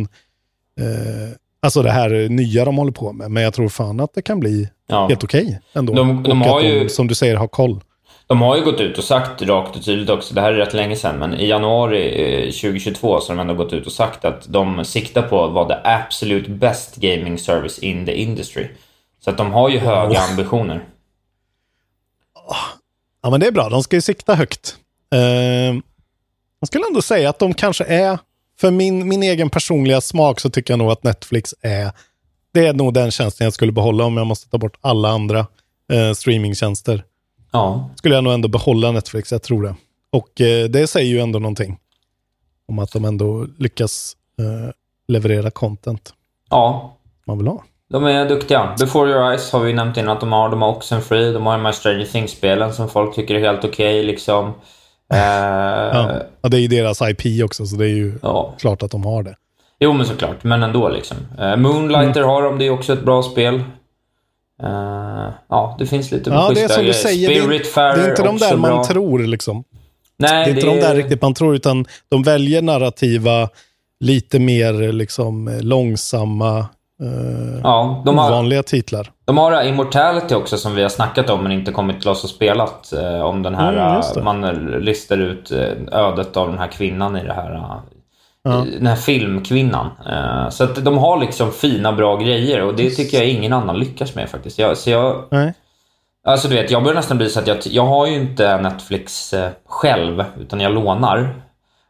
[0.80, 1.30] eh,
[1.64, 4.40] alltså det här nya de håller på med, men jag tror fan att det kan
[4.40, 5.06] bli Ja.
[5.08, 5.92] helt okej ändå.
[5.92, 7.80] De- de har de, ju- som du säger, har koll.
[8.26, 10.72] De har ju gått ut och sagt rakt och tydligt också, det här är rätt
[10.74, 14.24] länge sedan, men i januari eh, 2022 så har de ändå gått ut och sagt
[14.24, 18.66] att de siktar på att vara the absolute best gaming service in the industry.
[19.24, 20.84] Så att de har ju höga ambitioner.
[23.22, 23.68] Ja, men det är bra.
[23.68, 24.76] De ska ju sikta högt.
[25.14, 25.20] Eh,
[26.60, 28.18] jag skulle ändå säga att de kanske är,
[28.60, 31.92] för min, min egen personliga smak så tycker jag nog att Netflix är,
[32.52, 35.46] det är nog den tjänsten jag skulle behålla om jag måste ta bort alla andra
[35.92, 37.04] eh, streamingtjänster.
[37.52, 39.74] Ja, Skulle jag nog ändå behålla Netflix, jag tror det.
[40.12, 41.78] Och eh, det säger ju ändå någonting
[42.68, 44.72] om att de ändå lyckas eh,
[45.08, 46.14] leverera content
[46.50, 46.96] ja.
[47.26, 47.64] man vill ha.
[47.88, 48.74] De är duktiga.
[48.78, 50.48] Before your eyes har vi nämnt innan att de har.
[50.48, 54.02] De har Oxenfree, de har de här Stranger Things-spelen som folk tycker är helt okej
[54.02, 54.52] liksom.
[55.14, 56.12] Eh, Ja.
[56.42, 58.54] ja, det är ju deras IP också, så det är ju ja.
[58.58, 59.36] klart att de har det.
[59.80, 60.44] Jo, men såklart.
[60.44, 61.16] Men ändå liksom.
[61.38, 62.30] Eh, Moonlighter Mm.
[62.30, 63.54] har de, det är också ett bra spel.
[64.62, 66.92] Eh, ja, det finns lite Ja, det är som du grejer.
[66.92, 67.48] säger, det är,
[67.96, 68.84] det är inte de där man bra.
[68.84, 69.64] tror liksom.
[70.16, 73.48] Nej, det är inte de där riktigt man tror, utan de väljer narrativa,
[74.00, 76.66] lite mer liksom långsamma,
[77.02, 79.10] eh, Ja, de har, ovanliga titlar.
[79.24, 82.30] de har Immortality också som vi har snackat om men inte kommit till oss och
[82.30, 82.92] spelat.
[82.92, 84.40] Eh, om den här, Mm, man
[84.84, 87.54] listar ut eh, ödet av den här kvinnan i det här.
[87.54, 87.76] eh,
[88.46, 88.64] Ja.
[88.78, 89.90] Den här filmkvinnan.
[90.50, 94.14] Så att de har liksom fina, bra grejer och det tycker jag ingen annan lyckas
[94.14, 94.58] med faktiskt.
[94.58, 95.54] Jag, så jag, Nej.
[96.26, 99.34] Alltså du vet, jag börjar nästan bli så att jag, jag har ju inte Netflix
[99.68, 101.34] själv, utan jag lånar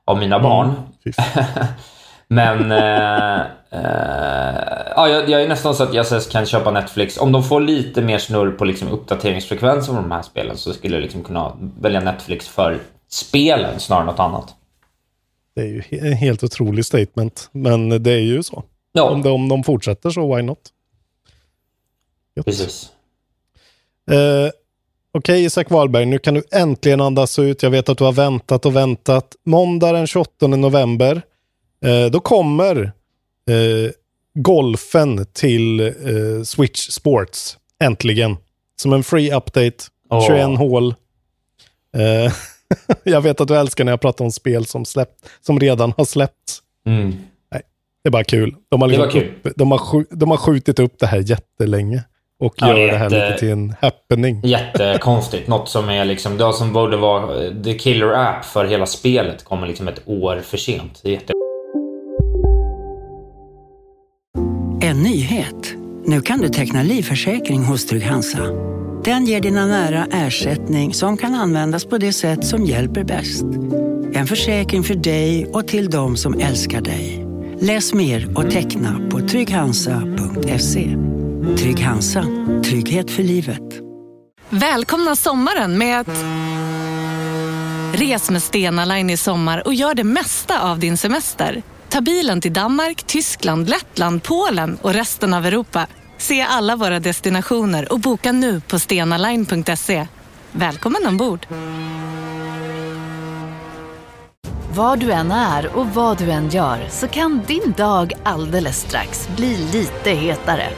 [0.05, 0.73] av mina barn.
[1.05, 1.45] Fy fan.
[2.29, 7.19] Men eh, eh, ja, jag, jag är nästan så att jag kan köpa Netflix.
[7.19, 10.97] Om de får lite mer snurr på liksom uppdateringsfrekvens av de här spelen så skulle
[10.97, 14.55] jag liksom kunna välja Netflix för spelen snarare än något annat.
[15.55, 18.63] Det är ju en helt otrolig statement, men det är ju så.
[18.93, 20.59] Ja, Om, de, om de fortsätter så, why not?
[22.37, 22.47] Gött.
[22.47, 22.91] precis.
[24.11, 24.51] Eh,
[25.17, 27.63] Okej, Isak Wahlberg, nu kan du äntligen andas ut.
[27.63, 29.37] Jag vet att du har väntat och väntat.
[29.45, 31.23] Måndag den 28 november,
[31.85, 32.77] eh, då kommer
[33.51, 33.91] eh,
[34.35, 37.59] golfen till eh, Switch Sports.
[37.83, 38.37] Äntligen.
[38.77, 39.77] Som en free update.
[40.11, 40.27] Åh.
[40.27, 40.95] 21 hål.
[41.97, 42.33] Eh,
[43.05, 46.05] jag vet att du älskar när jag pratar om spel som, släppt, som redan har
[46.05, 46.63] släppts.
[46.87, 47.15] Mm.
[48.03, 48.55] Det är bara kul.
[48.71, 49.33] De har, liksom kul.
[49.43, 52.03] Upp, de, har de har skjutit upp det här jättelänge.
[52.41, 54.41] Och Ja, gör det det här jätte- lite till en happening.
[54.45, 55.49] Jättekonstigt.
[55.49, 59.45] Något som är liksom, det som borde vara eh, the killer app för hela spelet
[59.45, 61.01] kommer liksom ett år för sent.
[61.03, 61.33] Det är jätte...
[64.95, 65.75] En nyhet.
[66.05, 68.39] Nu kan du teckna livförsäkring hos Trygg-Hansa.
[69.05, 73.45] Den ger dina nära ersättning som kan användas på det sätt som hjälper bäst.
[74.15, 77.27] En försäkring för dig och till de som älskar dig.
[77.61, 80.97] Läs mer och teckna på trygghansa.se.
[81.59, 82.27] Trygg Hansa.
[82.65, 83.81] Trygghet för livet.
[84.51, 86.25] Välkomna sommaren med att...
[87.95, 91.63] Res med Stena Line i sommar och gör det mesta av din semester.
[91.95, 95.87] Ta bilen till Danmark, Tyskland, Lettland, Polen och resten av Europa.
[96.19, 100.07] Se alla våra destinationer och boka nu på stenaline.se.
[100.53, 101.47] Välkommen ombord!
[104.75, 109.29] Var du än är och vad du än gör så kan din dag alldeles strax
[109.37, 110.69] bli lite hetare.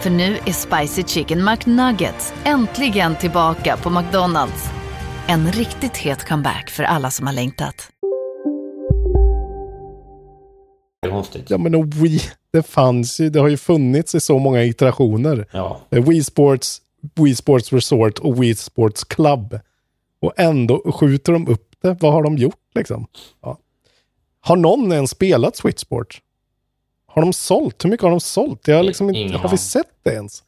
[0.00, 4.70] För nu är Spicy Chicken McNuggets äntligen tillbaka på McDonalds.
[5.26, 7.90] En riktigt het comeback för alla som har längtat
[11.08, 11.50] konstigt.
[11.50, 12.20] Ja, men och Wii,
[12.52, 15.46] det fanns ju, det har ju funnits i så många iterationer.
[15.52, 15.80] Ja.
[15.90, 16.82] Eh, Wii Sports,
[17.14, 19.58] Wii Sports Resort och Wii Sports Club.
[20.20, 21.96] Och ändå skjuter de upp det.
[22.00, 23.06] Vad har de gjort liksom?
[23.42, 23.58] Ja.
[24.40, 26.20] Har någon ens spelat Switch Sport?
[27.06, 27.84] Har de sålt?
[27.84, 28.68] Hur mycket har de sålt?
[28.68, 30.42] Jag har, liksom inte, har vi sett det ens?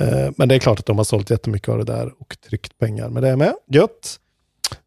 [0.00, 2.78] Eh, men det är klart att de har sålt jättemycket av det där och tryckt
[2.78, 3.54] pengar med det med.
[3.70, 4.20] Gött.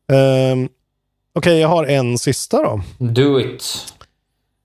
[0.08, 0.70] Um,
[1.34, 2.82] Okej, jag har en sista då.
[2.98, 3.94] Do it.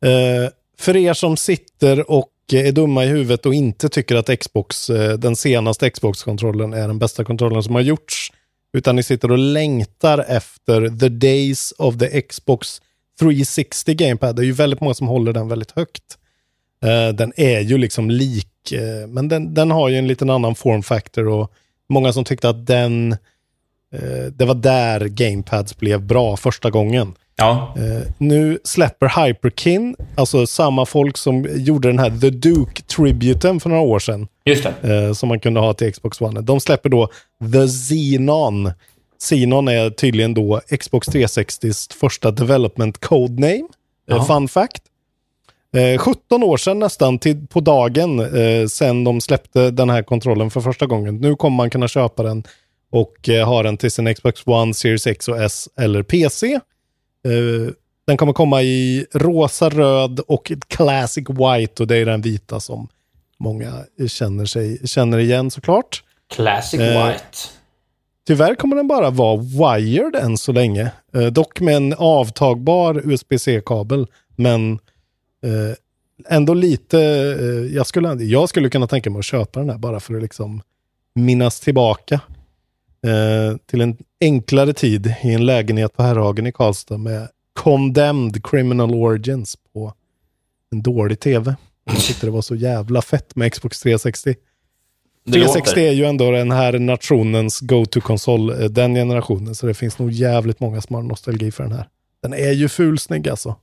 [0.05, 4.91] Eh, för er som sitter och är dumma i huvudet och inte tycker att Xbox,
[4.91, 8.33] eh, den senaste Xbox-kontrollen är den bästa kontrollen som har gjorts,
[8.73, 12.81] utan ni sitter och längtar efter the days of the Xbox
[13.21, 14.37] 360 Gamepad.
[14.37, 16.19] Det är ju väldigt många som håller den väldigt högt.
[16.85, 18.49] Eh, den är ju liksom lik,
[19.09, 21.53] men den, den har ju en liten annan form factor och
[21.89, 23.17] många som tyckte att den,
[24.33, 27.15] det var där gamepads blev bra första gången.
[27.37, 27.75] Ja.
[27.77, 33.83] Eh, nu släpper Hyperkin, alltså samma folk som gjorde den här The Duke-tributen för några
[33.83, 34.29] år sedan.
[34.45, 34.67] Just.
[34.67, 36.41] Eh, som man kunde ha till Xbox One.
[36.41, 37.09] De släpper då
[37.53, 38.71] The Xenon.
[39.21, 43.55] Xenon är tydligen då Xbox 360s första development codename.
[44.11, 44.25] Eh, Ja.
[44.25, 44.83] fun fact.
[45.77, 50.51] Eh, 17 år sedan nästan till, på dagen eh, sen de släppte den här kontrollen
[50.51, 51.17] för första gången.
[51.17, 52.45] Nu kommer man kunna köpa den
[52.93, 56.61] och eh, ha den till sin Xbox One, Series X och S eller PC.
[57.25, 57.73] Eh,
[58.07, 62.89] den kommer komma i rosa, röd och classic white och det är den vita som
[63.39, 63.73] många
[64.09, 66.03] känner, sig, känner igen såklart.
[66.35, 67.25] Classic Eh, White.
[68.27, 70.91] Tyvärr kommer den bara vara wired än så länge.
[71.15, 74.07] Eh, dock med en avtagbar USB-C-kabel.
[74.37, 74.73] Men
[75.43, 75.77] eh,
[76.29, 77.01] ändå lite,
[77.41, 80.23] eh, jag, skulle, jag skulle kunna tänka mig att köpa den här bara för att
[80.23, 80.63] liksom
[81.15, 82.21] minnas tillbaka
[83.05, 88.95] eh, till en enklare tid i en lägenhet på Herrhagen i Karlstad med Condemned Criminal
[88.95, 89.93] Origins på
[90.73, 91.57] en dålig tv.
[91.85, 94.35] Jag tyckte det var så jävla fett med Xbox 360.
[95.25, 95.89] Det 360 låter.
[95.89, 99.55] är ju ändå den här nationens go-to-konsol, eh, den generationen.
[99.55, 101.89] Så det finns nog jävligt många som har nostalgi för den här.
[102.23, 103.57] Den är ju fulsnygg alltså.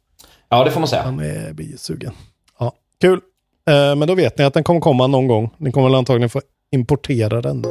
[0.50, 1.12] Ja, det får man säga.
[1.12, 2.14] Man är, blir sugen.
[2.60, 3.20] Ja, kul.
[3.68, 5.50] Eh, men då vet ni att den kommer komma någon gång.
[5.58, 7.66] Ni kommer väl antagligen få importera den.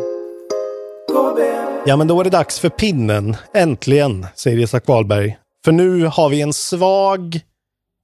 [1.87, 3.37] Ja, men då är det dags för pinnen.
[3.55, 5.37] Äntligen, säger Isak Wahlberg.
[5.65, 7.41] För nu har vi en svag,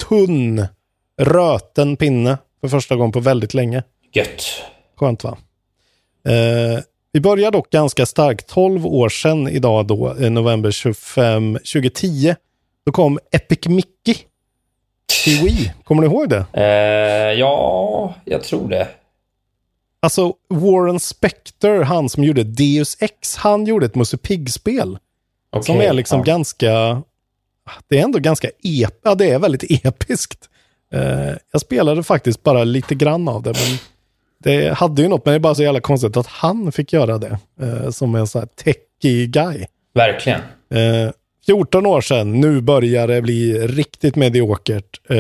[0.09, 0.67] tunn,
[1.21, 3.83] röten pinne för första gången på väldigt länge.
[4.13, 4.45] Gött.
[4.97, 5.39] Skönt va?
[6.29, 6.81] Eh,
[7.13, 8.47] vi börjar dock ganska starkt.
[8.47, 12.35] 12 år sedan idag då, eh, november 25, 2010.
[12.87, 14.17] Då kom Epic Mickey
[15.25, 15.73] till Wii.
[15.85, 16.45] Kommer ni ihåg det?
[16.53, 18.89] Eh, ja, jag tror det.
[20.07, 24.99] Alltså Warren Spector, han som gjorde Deus Ex, han gjorde ett Musse Pigg-spel.
[25.63, 26.25] som Okej, är liksom ja.
[26.25, 27.03] ganska...
[27.89, 30.49] Det är ändå ganska ep ja, det är väldigt episkt.
[30.93, 33.79] Eh, jag spelade faktiskt bara lite grann av det, men
[34.39, 37.19] det hade ju något, men det är bara så jävla konstigt att han fick göra
[37.19, 37.39] det.
[37.61, 39.67] Eh, som en sån här techie guy.
[39.95, 40.41] Verkligen.
[40.71, 41.11] Eh,
[41.47, 45.11] 14 år sedan, nu börjar det bli riktigt mediokert.
[45.11, 45.17] Eh,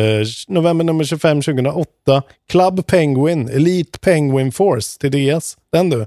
[0.49, 5.57] november nummer 25 2008, Club Penguin, Elite Penguin Force till DS.
[5.73, 6.07] Den du.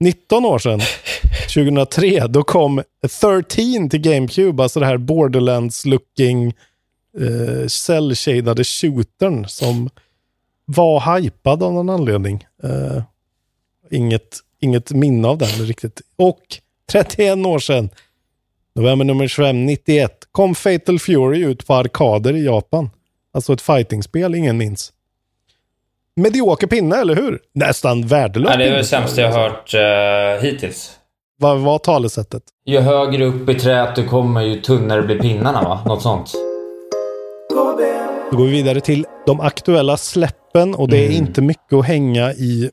[0.00, 0.80] 19 år sedan,
[1.54, 2.82] 2003, då kom
[3.20, 6.52] 13 till GameCube, alltså det här Borderlands-looking
[7.18, 9.90] eh, cell-shadade shootern som
[10.64, 12.44] var hypad av någon anledning.
[12.62, 13.02] Eh,
[13.90, 16.00] inget, inget minne av den riktigt.
[16.16, 16.40] Och
[16.92, 17.90] 31 år sedan,
[18.74, 22.90] november nummer 25, 91, kom Fatal Fury ut på arkader i Japan.
[23.34, 24.92] Alltså ett fightingspel, ingen minns.
[26.16, 27.38] Medioker pinne, eller hur?
[27.54, 30.96] Nästan värdelös Ja, det är det sämsta jag har hört eh, hittills.
[31.38, 32.42] Vad var talesättet?
[32.64, 35.80] Ju högre upp i träet du kommer, ju tunnare blir pinnarna, va?
[35.86, 36.32] Något sånt.
[38.30, 41.16] Då går vi vidare till de aktuella släppen och det är Mm.
[41.26, 42.70] inte mycket att hänga i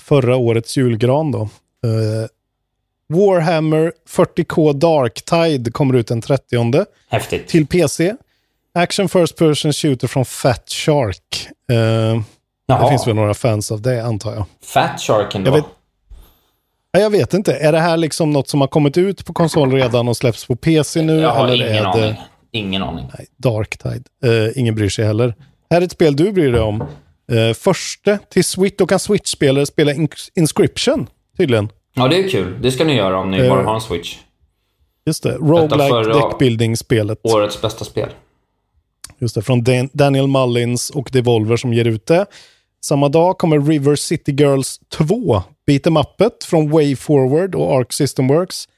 [0.00, 1.40] förra årets julgran då.
[1.40, 2.28] Eh,
[3.08, 7.48] Warhammer 40K Darktide kommer ut den 30 Häftigt.
[7.48, 8.14] till PC.
[8.74, 11.48] Action First Person Shooter från Fat Shark.
[11.70, 12.20] Eh,
[12.82, 14.44] det finns väl några fans av det antar jag.
[14.64, 15.50] Fat Sharken då?
[15.50, 15.64] Jag vet,
[16.92, 17.54] Ja, jag vet inte.
[17.56, 20.56] Är det här liksom något som har kommit ut på konsol redan och släpps på
[20.56, 21.20] PC nu?
[21.20, 22.02] jag har eller ingen är aning.
[22.02, 22.16] det
[22.58, 23.10] Ingen aning.
[23.18, 24.02] Nej, Darktide?
[24.24, 25.34] Eh, ingen bryr sig heller.
[25.70, 26.80] Här är ett spel du bryr dig om.
[27.32, 31.06] Eh, förste till Switch, då kan Switch-spelare spela Ins- Inscription,
[31.38, 31.68] tydligen.
[31.96, 32.62] Ja, det är kul.
[32.62, 34.16] Det ska ni göra om ni Eh, bara har en Switch.
[35.06, 37.18] Just det, roguelike deckbuilding-spelet.
[37.22, 38.08] Årets bästa spel.
[39.18, 42.26] Just det, från Dan- Daniel Mullins och Devolver som ger ut det.
[42.84, 47.92] Samma dag kommer River City Girls 2, Beat em Upet från Way Forward och Arc
[47.92, 48.68] System Works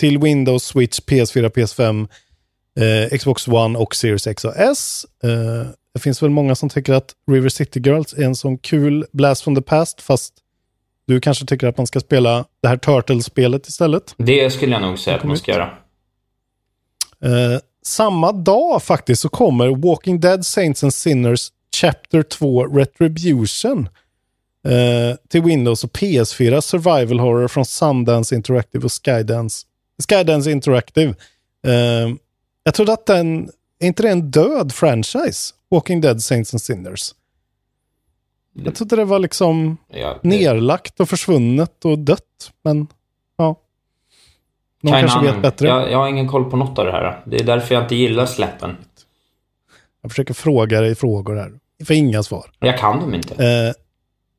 [0.00, 2.08] till Windows, Switch, PS4, PS5,
[3.10, 5.06] eh, Xbox One och Series X och S.
[5.24, 5.30] Eh,
[5.94, 9.42] det finns väl många som tycker att River City Girls är en sån kul blast
[9.44, 10.34] from the past, fast
[11.06, 14.14] du kanske tycker att man ska spela det här Turtles-spelet istället.
[14.16, 15.70] Det skulle jag nog säga att man ska göra.
[17.24, 23.88] Eh, samma dag faktiskt så kommer Walking Dead Saints and Sinners Chapter 2 Retribution
[24.66, 29.66] eh, till Windows och PS4 Survival Horror från Sundance Interactive och Skydance,
[30.08, 31.14] Skydance Interactive.
[31.66, 32.14] Eh,
[32.64, 35.54] jag trodde att den, är inte det en död franchise?
[35.70, 37.14] Walking Dead Saints and Sinners.
[38.54, 42.52] Jag trodde det var liksom Ja, det- nerlagt och försvunnet och dött.
[42.64, 42.86] Men
[43.36, 43.56] ja.
[44.82, 45.68] Någon Keine kanske vet bättre.
[45.68, 47.22] Jag, jag har ingen koll på något av det här.
[47.26, 48.76] Det är därför jag inte gillar släppen.
[50.02, 51.52] Jag försöker fråga dig frågor här.
[51.84, 52.50] för inga svar.
[52.58, 53.34] Jag kan dem inte.
[53.44, 53.72] Eh,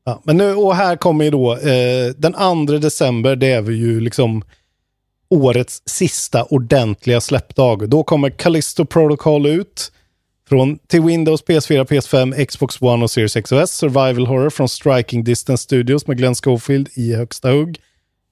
[0.04, 2.32] ja, men nu, och här kommer ju då, eh, den
[2.66, 4.42] 2 december, det är vi ju liksom
[5.30, 7.88] årets sista ordentliga släppdag.
[7.88, 9.92] Då kommer Callisto Protocol ut.
[10.48, 13.70] Från, till Windows, PS4, PS5, Xbox One och Series XOS.
[13.70, 17.80] Survival Horror från Striking Distance Studios med Glenn Schofield i högsta hugg.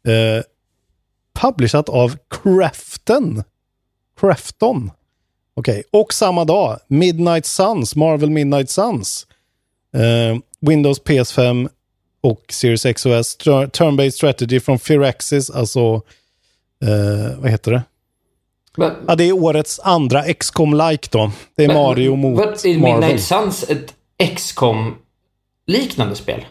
[0.06, 0.44] Eh,
[1.40, 3.42] publishat av Crafton.
[4.20, 4.90] Crafton.
[5.54, 9.26] Okej, och samma dag, Midnight Suns, Marvel Midnight Suns.
[9.94, 11.68] Eh, Windows, PS5
[12.20, 13.38] och Series XOS.
[13.38, 16.02] Turn-based strategy från Firaxis, alltså,
[16.82, 17.82] eh, vad heter det?
[18.76, 21.30] Men, Ja, det är årets andra XCOM-like då.
[21.56, 23.00] Det är men- Mario mot vad- Är Marvel.
[23.00, 23.94] Midnight Suns ett
[24.36, 26.46] XCOM-liknande spel?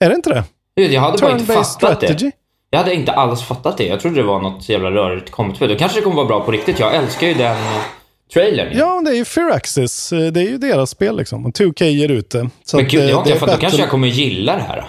[0.00, 0.44] Är det inte det?
[0.82, 2.14] Jag hade bara inte fattat strategy.
[2.26, 2.32] det.
[2.70, 3.84] Jag hade inte alls fattat det.
[3.86, 5.68] Jag trodde det var något jävla rörigt kommit-spel.
[5.68, 6.78] Då kanske det kommer vara bra på riktigt.
[6.78, 7.80] Jag älskar ju den eh,
[8.34, 8.72] trailern.
[8.72, 8.78] ju.
[8.78, 10.12] Ja, det är ju Firaxis.
[10.12, 11.46] Eh, Det är ju deras spel liksom.
[11.46, 12.50] Och 2K ger ut det.
[12.64, 13.54] Så Men gud, eh, det har inte jag fattat.
[13.54, 14.84] Då kanske jag kommer gilla det här.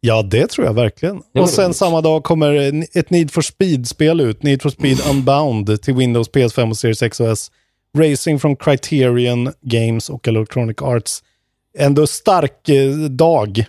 [0.00, 1.22] Ja, det tror jag verkligen.
[1.32, 4.42] Det och sen samma dag kommer ett Need for Speed-spel ut.
[4.42, 7.50] Need for Speed Unbound till Windows, PS5 och Series XOS.
[7.98, 11.22] Racing från Criterion Games och Electronic Arts.
[11.78, 13.64] Ändå stark eh, dag.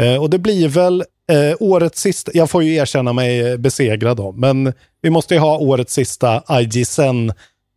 [0.00, 4.32] Eh, och det blir väl eh, årets sista, jag får ju erkänna mig besegrad då,
[4.32, 4.72] men
[5.02, 7.32] vi måste ju ha årets sista IG Sen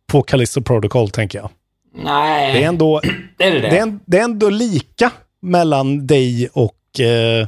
[0.06, 1.50] på Callisto Protocol tänker jag.
[1.94, 2.52] Nej.
[2.52, 3.00] Det är ändå,
[3.38, 3.70] Är det det?
[3.70, 5.10] det är, det är ändå lika
[5.42, 7.46] mellan dig och eh,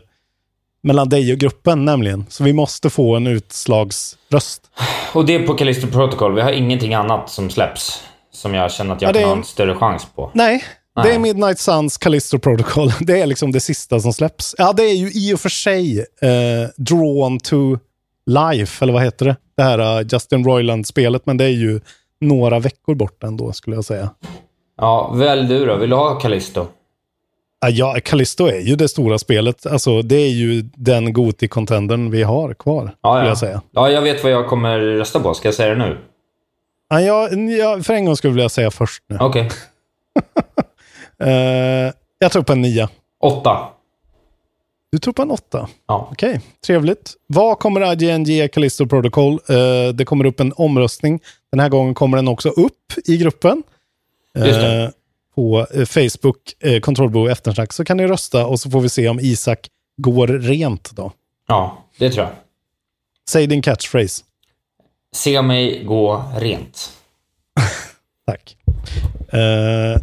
[0.84, 2.24] mellan dig och gruppen nämligen.
[2.28, 4.62] Så vi måste få en utslagsröst.
[5.12, 6.34] Och det är på Callisto Protocol.
[6.34, 8.02] Vi har ingenting annat som släpps.
[8.32, 10.30] Som jag känner att jag Ja, kan är- ha en större chans på.
[10.34, 10.64] Nej,
[10.96, 11.06] Nej.
[11.08, 12.92] det är Midnight Suns Callisto Protocol.
[13.00, 14.54] Det är liksom det sista som släpps.
[14.58, 17.76] Ja, det är ju i och för sig eh, Drawn to
[18.26, 19.36] Life, eller vad heter det?
[19.56, 21.80] Det här eh, Justin Roiland-spelet, men det är ju
[22.20, 24.10] några veckor bort ändå, skulle jag säga.
[24.80, 25.76] Ja, välj du då.
[25.76, 26.66] Vill du ha Callisto?
[27.68, 29.66] Ja, Callisto är ju det stora spelet.
[29.66, 33.26] Alltså, det är ju den Goti-contendern vi har kvar, Ja, ja.
[33.28, 33.62] jag säga.
[33.72, 35.34] Ja, jag vet vad jag kommer rösta på.
[35.34, 35.98] Ska jag säga det nu?
[36.88, 39.16] Ja, jag, jag, för en gång skulle jag säga först nu.
[39.20, 39.50] Okej.
[41.18, 42.88] Eh, jag tror på en nia.
[43.20, 43.58] Åtta.
[44.92, 45.68] Du tror på en åtta?
[45.88, 46.08] Ja.
[46.12, 47.12] Okej, trevligt.
[47.26, 49.32] Vad kommer IGN ge Callisto Protocol?
[49.32, 51.20] Eh, det kommer upp en omröstning.
[51.50, 53.62] Den här gången kommer den också upp i gruppen.
[54.38, 54.92] Just det.
[55.34, 59.08] På eh, Facebook, eh, Kontrollbo eftersnack, så kan ni rösta och så får vi se
[59.08, 61.12] om Isak går rent då.
[61.48, 62.34] Ja, det tror jag.
[63.30, 64.22] Säg din catchphrase.
[65.14, 66.92] Se mig gå rent.
[68.26, 68.56] Tack.
[69.32, 70.02] Eh,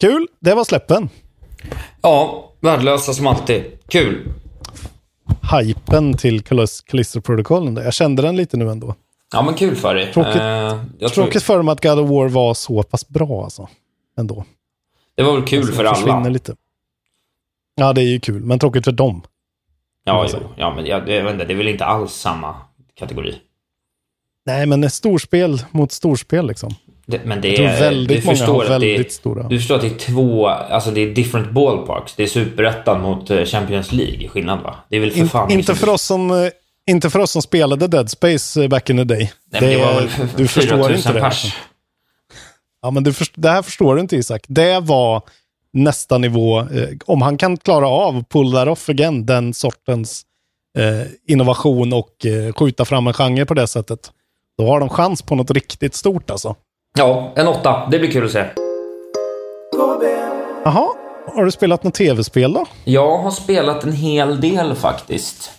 [0.00, 1.08] kul, det var släppen.
[2.02, 3.64] Ja, värdelösa som alltid.
[3.88, 4.32] Kul.
[5.52, 6.42] Hypen till
[7.22, 7.80] Protocol.
[7.84, 8.94] Jag kände den lite nu ändå.
[9.32, 10.12] Ja, men kul för dig.
[10.12, 10.42] Tråkigt, Eh,
[10.98, 13.68] jag tror, tråkigt för mig att God of War var så pass bra alltså.
[14.20, 14.44] Ändå.
[15.14, 16.28] det var väl kul Alltså, för det alla.
[16.28, 16.56] Lite.
[17.74, 19.22] Ja, det är ju kul, men tråkigt för dem.
[20.04, 20.38] Ja, jo.
[20.56, 22.54] ja, men jag, jag vet inte, det är väl inte alls samma
[22.98, 23.34] kategori.
[24.46, 26.74] Nej, men storspel mot storspel liksom.
[27.06, 29.12] Det, men det Jag tror är, väldigt du många förstår har att det är, väldigt
[29.12, 29.48] stora.
[29.48, 32.14] Du förstår att det är två, alltså det är different ballparks.
[32.14, 34.76] Det är superettan mot eh, Champions League, skillnad va?
[34.88, 36.50] Det är väl för In, fan inte, för oss som, eh,
[36.86, 39.32] inte för oss som spelade Dead Space eh, back in the day.
[39.52, 41.20] Nej, men det var väl du förstår 4000 inte det.
[41.20, 41.56] pers.
[42.82, 44.44] Ja, men du det här förstår du inte Isak.
[44.48, 45.22] Det var
[45.72, 46.58] nästa nivå.
[46.60, 50.22] Eh, om han kan klara av pull that off again, den sortens
[50.78, 54.10] eh, innovation och eh, skjuta fram en genre på det sättet.
[54.58, 56.56] Då har de chans på något riktigt stort alltså.
[56.98, 57.88] Ja, en åtta.
[57.90, 58.44] Det blir kul att se.
[60.64, 60.88] Jaha,
[61.34, 62.66] har du spelat något tv-spel då?
[62.84, 65.50] Jag har spelat en hel del faktiskt.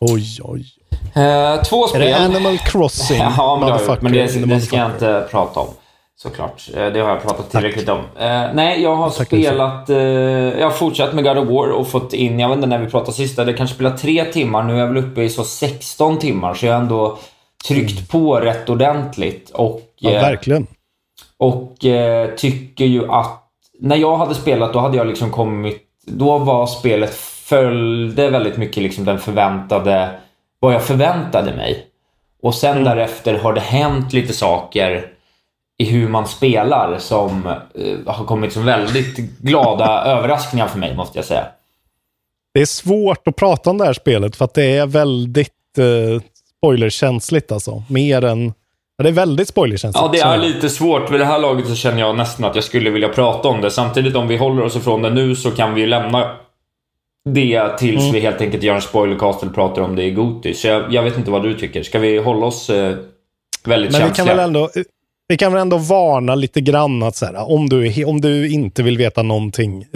[0.00, 0.66] Oj, oj.
[1.14, 2.00] Eh, två Är spel.
[2.00, 3.18] det Animal Crossing?
[3.36, 3.58] Ja,
[4.02, 5.68] men det, men det ska jag inte prata om.
[6.18, 6.62] Såklart.
[6.74, 7.98] Eh, Det har jag pratat tillräckligt om.
[7.98, 9.90] Eh, nej, jag har Tack, spelat...
[9.90, 9.96] Eh,
[10.58, 12.90] jag har fortsatt med God of War och fått in, jag vet inte när vi
[12.90, 14.62] pratade sist, jag kanske spelat tre timmar.
[14.62, 17.18] Nu är jag väl uppe i så 16 timmar, så jag har ändå
[17.68, 19.50] tryckt på rätt ordentligt.
[19.50, 20.66] Och, Ja, eh, verkligen.
[21.38, 23.42] och eh, tycker ju att
[23.80, 28.82] när jag hade spelat då hade jag liksom kommit, då var spelet följde väldigt mycket
[28.82, 30.10] liksom den förväntade,
[30.60, 31.86] vad jag förväntade mig.
[32.42, 35.06] Och sen därefter har det hänt lite saker
[35.78, 41.18] i hur man spelar som eh, har kommit som väldigt glada överraskningar för mig måste
[41.18, 41.46] jag säga.
[42.54, 46.22] Det är svårt att prata om det här spelet för att det är väldigt eh,
[46.58, 47.82] spoilerkänsligt alltså.
[47.88, 48.52] Mer än...
[48.98, 50.02] Ja, det är väldigt spoilerkänsligt.
[50.04, 51.10] Ja, det är lite svårt.
[51.12, 53.70] Vid det här laget så känner jag nästan att jag skulle vilja prata om det.
[53.70, 56.36] Samtidigt om vi håller oss ifrån det nu så kan vi ju lämna
[57.28, 58.12] det tills Mm.
[58.12, 60.54] vi helt enkelt gör en spoilercast eller pratar om det i Goti.
[60.54, 61.82] Så jag, jag vet inte vad du tycker.
[61.82, 62.96] Ska vi hålla oss eh,
[63.64, 64.26] väldigt Men vi känsliga?
[64.26, 64.70] kan väl ändå...
[65.28, 68.82] vi kan väl ändå varna lite grann att så här, om, du, om du inte
[68.82, 69.86] vill veta någonting,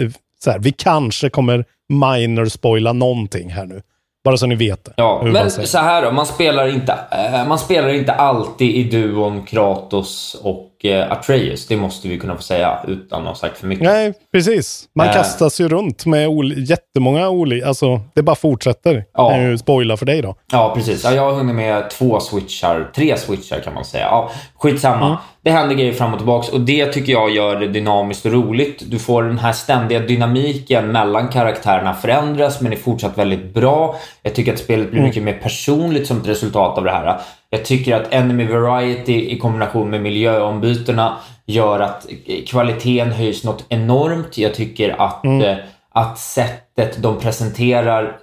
[0.43, 3.81] så här, vi kanske kommer minor spoila någonting här nu.
[4.23, 4.93] Bara så ni vet det.
[4.95, 6.11] Ja, men så här då.
[6.11, 11.67] Man spelar, inte, eh, man spelar inte alltid i duon Kratos och eh, Atreus.
[11.67, 13.83] Det måste vi kunna få säga utan att ha sagt för mycket.
[13.85, 14.85] Nej, precis.
[14.95, 15.13] Man Eh.
[15.13, 19.03] kastas ju runt med oli- jättemånga olika, alltså det bara fortsätter.
[19.13, 19.29] Ja.
[19.29, 20.35] Kan ju spoila för dig då.
[20.51, 21.03] Ja, precis.
[21.03, 24.05] Ja, jag har hunnit med två switchar, tre switchar kan man säga.
[24.05, 25.05] Ja, skitsamma.
[25.05, 25.17] Mm.
[25.43, 28.83] Det händer grejer fram och tillbaka och det tycker jag gör det dynamiskt och roligt.
[28.91, 33.95] Du får den här ständiga dynamiken mellan karaktärerna förändras men är fortsatt väldigt bra.
[34.23, 35.09] Jag tycker att spelet blir Mm.
[35.09, 37.19] mycket mer personligt som ett resultat av det här.
[37.53, 42.05] Jag tycker att Enemy Variety i kombination med miljöombytena gör att
[42.47, 44.37] kvaliteten höjs något enormt.
[44.37, 45.41] Jag tycker att, Mm.
[45.41, 45.57] eh,
[45.91, 48.17] att sättet de presenterar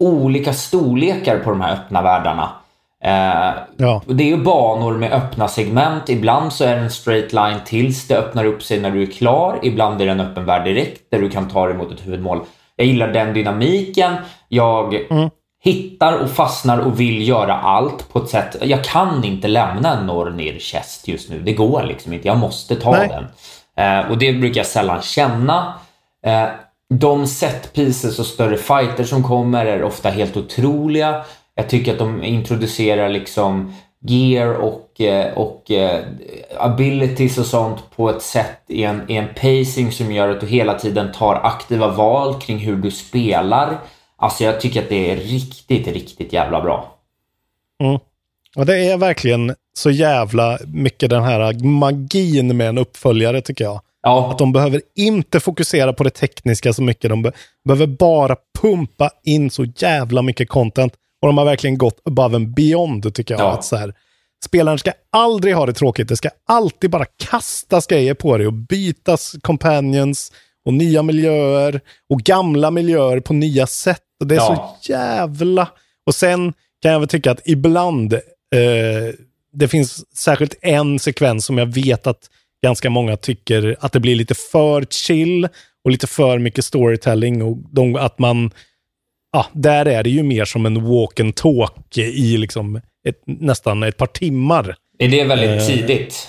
[0.00, 2.48] olika storlekar på de här öppna världarna.
[3.04, 4.02] Eh, Ja.
[4.06, 6.08] Det är ju banor med öppna segment.
[6.08, 9.06] Ibland så är det en straight line tills det öppnar upp sig när du är
[9.06, 9.58] klar.
[9.62, 12.40] Ibland är det en öppen värld direkt där du kan ta dig mot ett huvudmål.
[12.76, 14.14] Jag gillar den dynamiken.
[14.48, 14.94] Jag
[15.66, 18.56] hittar och fastnar och vill göra allt på ett sätt.
[18.62, 21.40] Jag kan inte lämna en Nornir chest just nu.
[21.40, 22.28] Det går liksom inte.
[22.28, 23.08] Jag måste ta Nej.
[23.08, 23.26] den.
[23.76, 25.74] Eh, och det brukar jag sällan känna.
[26.26, 26.44] Eh,
[26.94, 31.24] de set pieces och större fighter som kommer är ofta helt otroliga.
[31.54, 36.04] Jag tycker att de introducerar liksom gear och, eh, och eh,
[36.58, 40.46] abilities och sånt på ett sätt i en, i en pacing som gör att du
[40.46, 43.78] hela tiden tar aktiva val kring hur du spelar.
[44.18, 46.98] Alltså jag tycker att det är riktigt, riktigt jävla bra.
[47.82, 47.98] Mm.
[48.56, 53.80] Och det är verkligen så jävla mycket den här magin med en uppföljare tycker jag.
[54.02, 54.30] Ja.
[54.30, 57.10] Att de behöver inte fokusera på det tekniska så mycket.
[57.10, 57.32] De be
[57.64, 60.94] behöver bara pumpa in så jävla mycket content.
[61.22, 63.40] Och de har verkligen gått above and beyond tycker jag.
[63.40, 63.52] Ja.
[63.52, 63.94] Att så här,
[64.44, 66.08] spelaren ska aldrig ha det tråkigt.
[66.08, 70.32] Det ska alltid bara kastas grejer på dig och bytas companions
[70.64, 74.02] och nya miljöer och gamla miljöer på nya sätt.
[74.20, 74.78] Och det är Ja.
[74.82, 75.68] så jävla...
[76.06, 76.52] Och sen
[76.82, 78.20] kan jag väl tycka att ibland, eh,
[79.52, 82.30] det finns särskilt en sekvens som jag vet att
[82.62, 85.48] ganska många tycker att det blir lite för chill
[85.84, 88.50] och lite för mycket storytelling och de, att man,
[89.32, 93.82] ja, där är det ju mer som en walk and talk i liksom ett, nästan
[93.82, 94.76] ett par timmar.
[94.98, 96.28] Är det väldigt Eh, tidigt?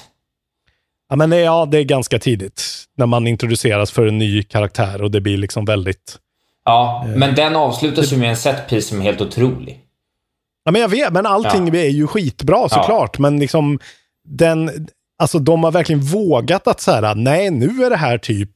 [1.09, 2.63] Ja, men ja, det är ganska tidigt
[2.97, 6.17] när man introduceras för en ny karaktär och det blir liksom väldigt...
[6.67, 9.79] Ja, men den avslutas ju med en set piece som är helt otrolig.
[10.65, 13.19] Ja, men jag vet, men allting är ju skitbra såklart.
[13.19, 13.79] Men liksom,
[14.29, 14.87] den,
[15.19, 18.49] alltså de har verkligen vågat att så här, nej nu är det här typ,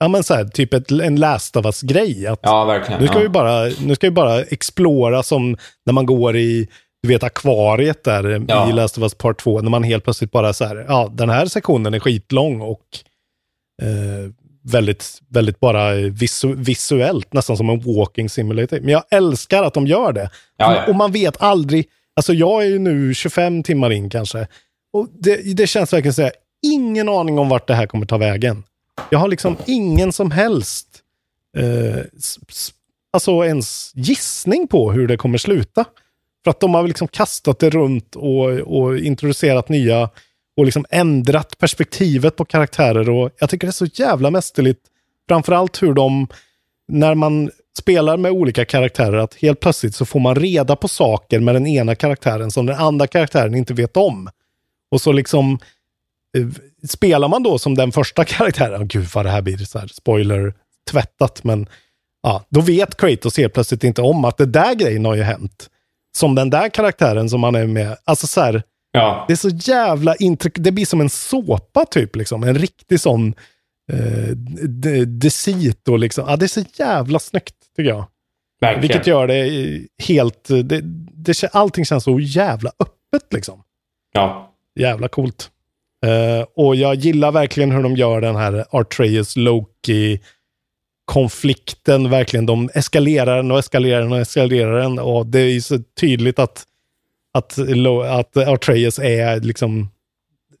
[0.00, 2.26] ja men så här, typ ett, en Last of Us-grej.
[2.26, 3.00] Att Ja, verkligen.
[3.00, 3.22] Nu ska, ja.
[3.22, 6.68] vi bara, nu ska vi bara explora som när man går i,
[7.02, 8.70] du vet akvariet där Ja.
[8.70, 11.30] i Last of Us Part 2, när man helt plötsligt bara så här, ja den
[11.30, 12.84] här sektionen är skitlång och
[13.82, 14.30] eh,
[14.68, 18.80] väldigt, väldigt bara visu, visuellt, nästan som en walking simulator.
[18.80, 20.30] Men jag älskar att de gör det.
[20.56, 20.86] Ja, ja.
[20.86, 24.46] Och man vet aldrig, alltså jag är ju nu 25 timmar in kanske,
[24.92, 28.18] och det, det känns verkligen så här, ingen aning om vart det här kommer ta
[28.18, 28.64] vägen.
[29.10, 30.88] Jag har liksom ingen som helst
[31.56, 32.04] eh,
[33.12, 35.84] alltså ens gissning på hur det kommer sluta.
[36.44, 40.10] För att de har liksom kastat det runt och, och introducerat nya
[40.58, 43.10] och liksom ändrat perspektivet på karaktärer.
[43.10, 44.80] Och jag tycker det är så jävla mästerligt.
[45.28, 46.26] Framförallt hur de,
[46.88, 51.40] när man spelar med olika karaktärer, att helt plötsligt så får man reda på saker
[51.40, 54.28] med den ena karaktären som den andra karaktären inte vet om.
[54.90, 55.58] Och så liksom
[56.38, 56.46] eh,
[56.88, 59.86] spelar man då som den första karaktären, oh, gud vad det här blir så här
[59.86, 60.54] spoiler
[60.90, 61.68] tvättat, men
[62.22, 65.70] ja, då vet Kratos helt plötsligt inte om att det där grejen har ju hänt.
[66.16, 68.62] Som den där karaktären som man är med, alltså så här,
[68.98, 69.24] Ja.
[69.28, 72.42] det är så jävla intryck, det blir som en såpa typ, liksom.
[72.42, 73.34] En riktig sån
[73.92, 74.28] eh,
[74.68, 78.06] de- deceit och liksom, ja det är så jävla snyggt tycker jag.
[78.60, 78.80] Verkligen.
[78.80, 80.80] Vilket gör det helt, det,
[81.14, 83.62] det, allting känns så jävla öppet liksom.
[84.12, 84.54] Ja.
[84.80, 85.50] Jävla coolt.
[86.06, 90.20] Eh, och jag gillar verkligen hur de gör den här Artreus Loki
[91.04, 92.46] konflikten verkligen.
[92.46, 94.98] De eskalerar den och eskalerar den och eskalerar den.
[94.98, 96.64] Och det är så tydligt att,
[97.34, 97.58] att,
[98.04, 99.88] att Artreus är liksom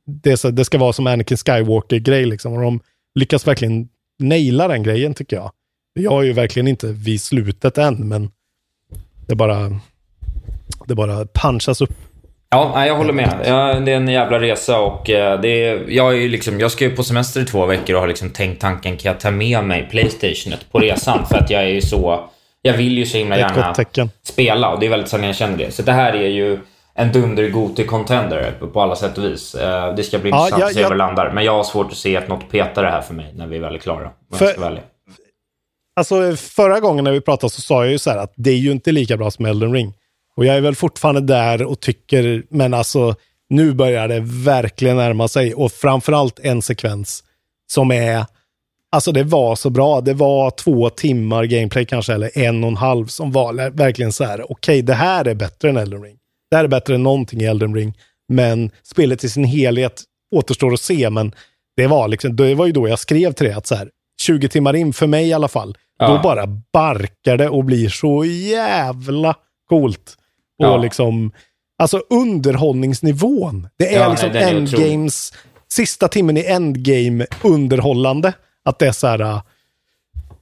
[0.06, 2.52] det, så, det ska vara som Anakin Skywalker-grej liksom.
[2.52, 2.80] Och de
[3.14, 3.88] lyckas verkligen
[4.18, 5.50] naila den grejen tycker jag.
[5.94, 8.30] Jag är ju verkligen inte vid slutet än, men
[9.26, 9.80] det bara,
[10.86, 11.94] det bara punchas upp.
[12.50, 13.40] Ja, jag håller med.
[13.44, 16.84] Ja, det är en jävla resa och eh, det är, jag, är liksom, jag ska
[16.84, 19.64] ju på semester i två veckor och har liksom tänkt tanken, kan jag ta med
[19.64, 21.26] mig Playstationet på resan?
[21.26, 22.30] För att jag är ju så...
[22.62, 23.74] Jag vill ju så himla gärna
[24.22, 25.70] spela och det är väldigt sällan jag känner det.
[25.74, 26.58] Så det här är ju
[26.94, 29.54] en dunder goti contender på alla sätt och vis.
[29.54, 31.30] Eh, det ska bli Ja, intressant jag- att se jag- var det landar.
[31.32, 33.58] Men jag har svårt att se att något petar det här för mig när vi
[33.58, 34.10] väl är klara.
[34.34, 34.82] För-.
[35.96, 38.56] Alltså förra gången när vi pratade så sa jag ju så här att det är
[38.56, 39.94] ju inte lika bra som Elden Ring.
[40.36, 43.14] Och jag är väl fortfarande där och tycker, men alltså
[43.50, 45.54] nu börjar det verkligen närma sig.
[45.54, 47.24] Och framförallt en sekvens
[47.66, 48.24] som är,
[48.92, 50.00] alltså det var så bra.
[50.00, 54.24] Det var två timmar gameplay kanske, eller en och en halv som var verkligen så
[54.24, 56.16] här, okej det här är bättre än Elden Ring.
[56.50, 57.94] Det här är bättre än någonting i Elden Ring.
[58.28, 60.02] Men spelet i sin helhet
[60.34, 61.32] återstår att se, men
[61.76, 63.88] det var, liksom, det var ju då jag skrev till det, att så här,
[64.22, 66.08] 20 timmar in, för mig i alla fall, Ja.
[66.08, 69.34] då bara barkar det och blir så jävla
[69.68, 70.14] coolt.
[70.58, 70.76] Och Ja.
[70.76, 71.32] liksom,
[71.78, 73.68] alltså underhållningsnivån.
[73.78, 75.32] Det är Ja, liksom nej, endgames,
[75.72, 78.32] sista timmen i endgame underhållande.
[78.68, 79.40] Att det är så här, äh,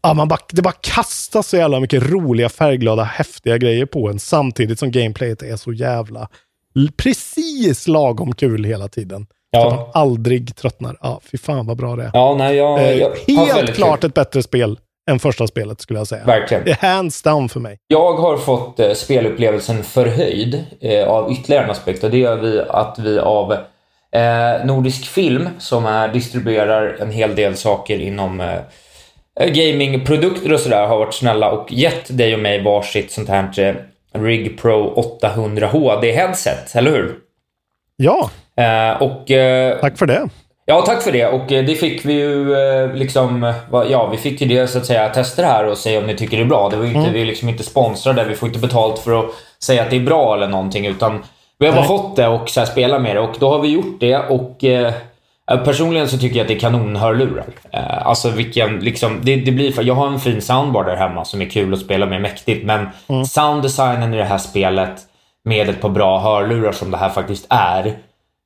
[0.03, 4.19] ja, man bara, det bara kastas så jävla mycket roliga, färgglada, häftiga grejer på en
[4.19, 6.29] samtidigt som gameplayet är så jävla
[6.97, 9.27] precis lagom kul hela tiden.
[9.31, 9.67] Så Ja.
[9.69, 10.97] att man aldrig tröttnar.
[11.01, 12.11] Ja, fy fan vad bra det är.
[12.15, 14.09] Ja, nej, jag, Eh, jag helt klart kul.
[14.09, 14.79] ett bättre spel
[15.11, 16.25] än första spelet skulle jag säga.
[16.25, 16.65] Verkligen.
[16.65, 17.79] Det är hands down för mig.
[17.87, 22.61] Jag har fått eh, spelupplevelsen förhöjd eh, av ytterligare en aspekt och det är vi,
[22.69, 23.57] att vi av
[24.17, 30.87] eh, Nordisk Film som är, distribuerar en hel del saker inom eh, gamingprodukter och sådär
[30.87, 33.75] har varit snälla och gett dig och mig varsitt sånt här eh,
[34.23, 37.15] Rig Pro 800 HD headset, eller hur?
[37.97, 40.29] Ja, Eh, och, eh, tack för det.
[40.67, 41.27] Ja, tack för det.
[41.27, 43.45] Och eh, det fick vi ju eh, liksom...
[43.45, 43.55] eh,
[43.91, 46.17] Ja, vi fick ju det så att säga testa det här och se om ni
[46.17, 46.69] tycker det är bra.
[46.69, 47.13] Det var inte, Mm.
[47.13, 48.25] Vi är liksom inte sponsrade.
[48.25, 49.27] Vi får inte betalt för att
[49.63, 50.87] säga att det är bra eller någonting.
[50.87, 51.25] Utan
[51.59, 53.21] vi har bara fått det och så här, spela med det.
[53.21, 54.65] Och då har vi gjort det och...
[54.65, 54.93] Eh,
[55.65, 57.45] Personligen så tycker jag att det är kanonhörlurar.
[57.73, 61.25] Eh, alltså vilken, liksom, det, det blir för, jag har en fin soundbar där hemma
[61.25, 62.65] som är kul att spela med, mäktigt.
[62.67, 63.25] Men Mm.
[63.25, 65.01] sounddesignen i det här spelet
[65.45, 67.87] med ett par bra hörlurar som det här faktiskt är.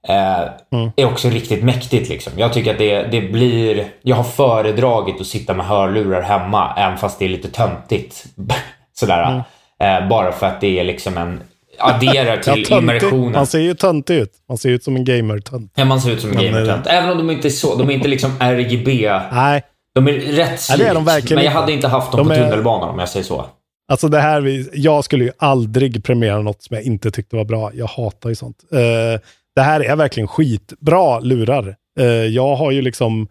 [0.08, 0.40] Eh,
[0.72, 0.90] Mm.
[0.96, 2.08] är också riktigt mäktigt.
[2.08, 2.32] Liksom.
[2.36, 3.84] Jag tycker att det, det blir...
[4.02, 8.24] Jag har föredragit att sitta med hörlurar hemma, även fast det är lite töntigt.
[8.92, 9.42] Sådär.
[9.78, 10.02] Mm.
[10.04, 11.42] Eh, bara för att det är liksom en...
[11.80, 13.32] Adderar till Ja, immersionen.
[13.32, 14.32] Man ser ju töntig ut.
[14.48, 15.72] Man ser ut som en gamer-tönt.
[15.76, 16.86] Ja, man ser ut som en Men, gamertönt.
[16.86, 17.74] Även om de inte är så.
[17.76, 19.10] De är inte liksom RGB.
[19.32, 19.62] Nej,
[19.94, 21.50] De är rätt Ja, slik, verkligen Men jag inte.
[21.60, 23.46] hade inte haft dem De på är- tunnelbanan om jag säger så.
[23.92, 27.70] Alltså det här, jag skulle ju aldrig premiera något som jag inte tyckte var bra.
[27.74, 28.56] Jag hatar ju sånt.
[28.72, 29.20] Eh,
[29.56, 31.76] det här är verkligen skitbra lurar.
[32.00, 33.28] Eh, jag har ju liksom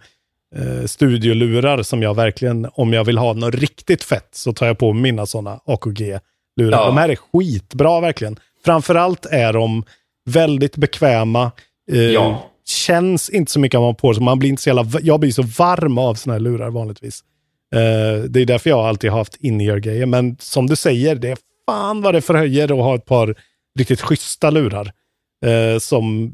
[0.60, 4.78] uh, studiolurar som jag verkligen, om jag vill ha något riktigt fett, så tar jag
[4.78, 5.60] på mina sådana
[6.60, 6.78] AKG-lurar.
[6.80, 6.86] Ja.
[6.86, 8.40] De här är skitbra verkligen.
[8.66, 9.84] Framförallt är de
[10.30, 11.52] väldigt bekväma.
[11.92, 12.46] Eh, Ja.
[12.66, 14.24] Känns inte så mycket av man på sig.
[14.24, 17.24] Man blir inte så jävla, jag blir så varm av sådana här lurar vanligtvis.
[17.76, 20.06] Eh, det är därför jag alltid har haft in-ear-grejer.
[20.06, 23.36] Men som du säger, det är fan vad det förhöjer att ha ett par
[23.80, 24.92] riktigt schyssta lurar.
[25.46, 26.34] Eh, som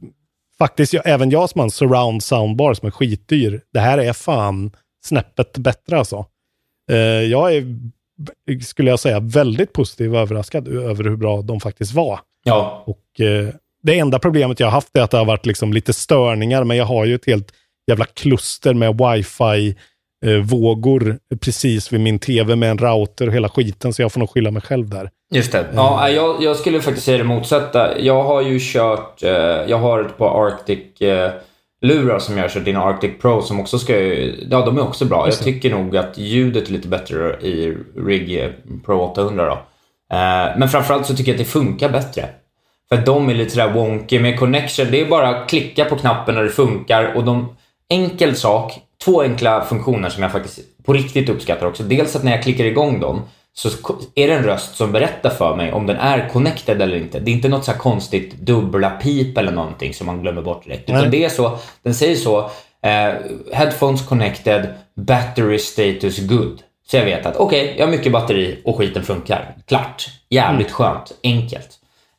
[0.58, 4.14] faktiskt, jag, även jag som har en surround soundbar som är skitdyr, det här är
[4.14, 4.72] fan
[5.06, 6.26] snäppet bättre alltså.
[6.92, 7.64] Eh, jag är,
[8.62, 12.20] skulle jag säga, väldigt positiv överraskad över hur bra de faktiskt var.
[12.44, 12.84] Ja.
[12.86, 13.48] Och eh,
[13.84, 16.78] det enda problemet jag har haft är att det har varit liksom lite störningar, men
[16.78, 17.52] jag har ju ett helt
[17.88, 19.76] jävla kluster med wifi
[20.26, 24.20] eh, vågor precis vid min tv med en router och hela skiten, så jag får
[24.20, 25.10] nog skylla mig själv där.
[25.32, 25.66] Just det.
[25.74, 28.00] Ja, jag, jag skulle faktiskt säga det motsatta.
[28.00, 29.24] Jag har ju kört...
[29.24, 29.30] Eh,
[29.68, 31.02] jag har ett par Arctic...
[31.86, 33.94] Lurar som jag har kört in Arctic Pro som också ska...
[34.50, 35.28] Ja, de är också bra.
[35.28, 38.50] Jag tycker nog att ljudet är lite bättre i Rig eh,
[38.86, 39.54] Pro 800 då.
[40.16, 42.30] Eh, men framförallt så tycker jag att det funkar bättre.
[42.90, 44.88] För att de är lite sådär wonky med connection.
[44.92, 47.14] Det är bara att klicka på knappen och det funkar.
[47.16, 47.56] Och de...
[47.90, 48.74] Enkel sak.
[49.06, 51.84] Två enkla funktioner som jag faktiskt på riktigt uppskattar också.
[51.84, 53.22] Dels att när jag klickar igång dem
[53.58, 53.70] så
[54.16, 57.20] är det en röst som berättar för mig om den är connected eller inte.
[57.20, 60.90] Det är inte något så konstigt dubbla pip eller någonting som man glömmer bort direkt.
[60.90, 62.40] Utan det är så, den säger så,
[62.84, 63.14] eh,
[63.54, 66.62] headphones connected, battery status good.
[66.88, 69.56] Så jag vet att okej, jag har mycket batteri och skiten funkar.
[69.68, 70.06] Klart.
[70.30, 71.12] Jävligt skönt.
[71.24, 71.70] Enkelt.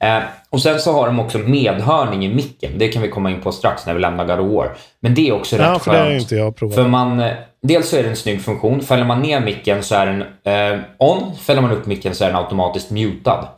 [0.03, 0.18] Eh,
[0.51, 2.72] och sen så har de också medhörning i micken.
[2.78, 4.76] Det kan vi komma in på strax när vi lämnar God of War.
[5.01, 6.22] Men det är också Ja, rätt för det har skönt.
[6.22, 6.74] inte jag provat.
[6.74, 7.32] För man, eh,
[7.67, 8.81] dels så är det en snygg funktion.
[8.81, 11.37] Fäller man ner micken så är den eh, on.
[11.37, 13.49] Fäller man upp micken så är den automatiskt mutad.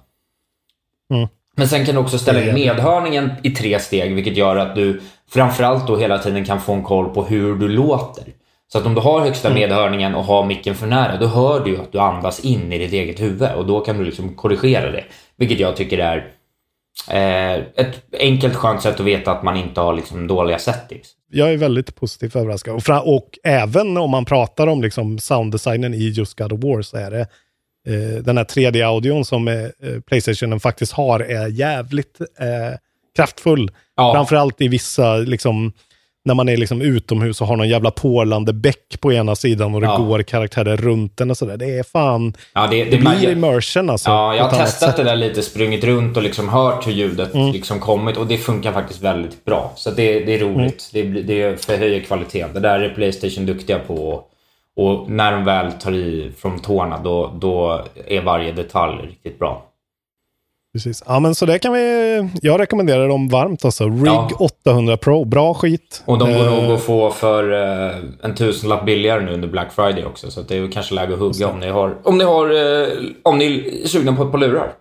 [1.14, 1.28] Mm.
[1.56, 5.00] Men sen kan du också ställa in medhörningen i tre steg, vilket gör att du
[5.30, 8.24] framförallt då hela tiden kan få en koll på hur du låter.
[8.72, 9.60] Så att om du har högsta Mm.
[9.60, 12.92] medhörningen och har micken för nära, då hör du att du andas in i ditt
[12.92, 15.04] eget huvud och då kan du liksom korrigera det.
[15.36, 16.16] Vilket jag tycker är
[17.10, 21.08] eh, ett enkelt skönt sätt att veta att man inte har liksom dåliga settings.
[21.30, 22.74] Jag är väldigt positivt överraskad.
[22.74, 26.82] Och, fra- och även om man pratar om liksom sounddesignen i just God of War
[26.82, 27.20] så är det
[27.86, 29.64] eh, den här 3D-audion som eh,
[30.06, 32.78] Playstationen faktiskt har är jävligt eh,
[33.16, 33.70] kraftfull.
[33.96, 34.14] Ja.
[34.14, 35.72] Framförallt i vissa, liksom,
[36.28, 39.80] när man är liksom utomhus och har någon jävla porlande bäck på ena sidan och
[39.80, 39.96] det Ja.
[39.96, 41.56] går karaktärer runt den och sådär.
[41.56, 44.10] Det är fan, Ja, det, det, det, blir jag- immersion alltså.
[44.10, 47.52] Ja, jag har testat det där lite, sprungit runt och liksom hört hur ljudet Mm.
[47.52, 49.72] liksom kommit och det funkar faktiskt väldigt bra.
[49.76, 50.90] Så det, det är roligt.
[50.94, 51.14] Mm.
[51.14, 52.54] Det, det förhöjer kvaliteten.
[52.54, 54.22] Det där är Playstation duktiga på.
[54.76, 59.64] Och när de väl tar i från tårna då, då är varje detalj riktigt bra.
[60.78, 61.02] Precis.
[61.06, 62.28] Ja, men så det kan vi...
[62.42, 63.84] Jag rekommenderar dem varmt alltså.
[63.84, 64.30] Rig Ja.
[64.38, 66.02] 800 Pro, bra skit.
[66.04, 69.72] Och de går Eh, nog att få för eh, en tusenlapp billigare nu under Black
[69.72, 70.30] Friday också.
[70.30, 72.88] Så det är kanske läge att hugga om ni har, om ni har, eh,
[73.22, 74.72] om ni är sugna på ett par lurar.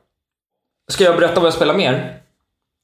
[0.92, 2.14] Ska jag berätta vad jag spelar mer?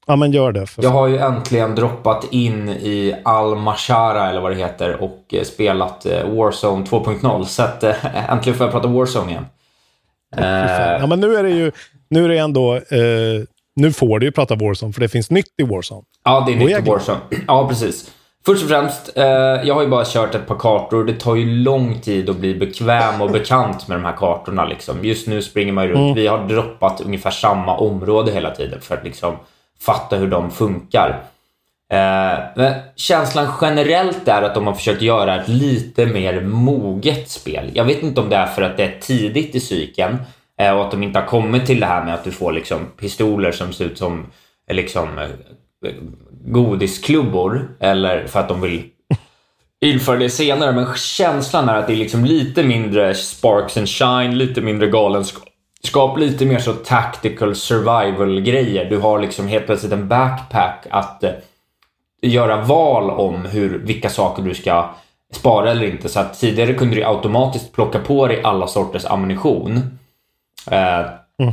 [0.07, 0.68] Ja, men gör det.
[0.78, 6.05] Jag har ju äntligen droppat in i Al-Mashara eller vad det heter och eh, spelat
[6.05, 7.43] eh, Warzone 2.0.
[7.43, 9.45] Så att eh, äntligen får jag prata Warzone igen.
[10.99, 11.72] Ja, men nu är det ju...
[12.14, 12.76] Nu är det ändå...
[12.76, 13.43] Eh,
[13.76, 16.01] nu får du ju prata Warzone, för det finns nytt i Warzone.
[16.24, 16.89] Ja, det är nytt i.
[16.89, 17.20] Warzone.
[17.47, 18.11] Ja, precis.
[18.45, 19.26] Först och främst, eh,
[19.64, 21.03] jag har ju bara kört ett par kartor.
[21.03, 24.66] Det tar ju lång tid att bli bekväm och bekant med de här kartorna.
[24.66, 25.05] Liksom.
[25.05, 25.99] Just nu springer man ju runt.
[25.99, 26.16] Mm.
[26.16, 29.36] Vi har droppat ungefär samma område hela tiden för att liksom
[29.80, 31.24] fatta hur de funkar.
[31.93, 37.72] Eh, men känslan generellt är att de har försökt göra ett lite mer moget spel.
[37.74, 40.18] Jag vet inte om det är för att det är tidigt i cykeln
[40.64, 42.80] Eh, och att de inte har kommit till det här med att du får liksom
[42.99, 44.26] pistoler som ser ut som
[44.70, 45.91] eh, liksom eh,
[46.45, 48.84] godisklubbor eller för att de vill
[49.82, 50.72] införa det senare.
[50.72, 56.18] Men känslan är att det är liksom lite mindre sparks and shine, lite mindre galenskap,
[56.18, 58.89] lite mer så tactical survival grejer.
[58.89, 61.24] Du har liksom helt plötsligt en backpack att
[62.22, 64.89] göra val om hur, vilka saker du ska
[65.32, 66.09] spara eller inte.
[66.09, 69.99] Så att tidigare kunde du automatiskt plocka på dig alla sorters ammunition.
[70.72, 71.05] Eh,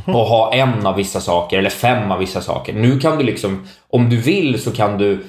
[0.06, 2.72] och ha en av vissa saker eller fem av vissa saker.
[2.72, 5.24] Nu kan du liksom, om du vill så kan du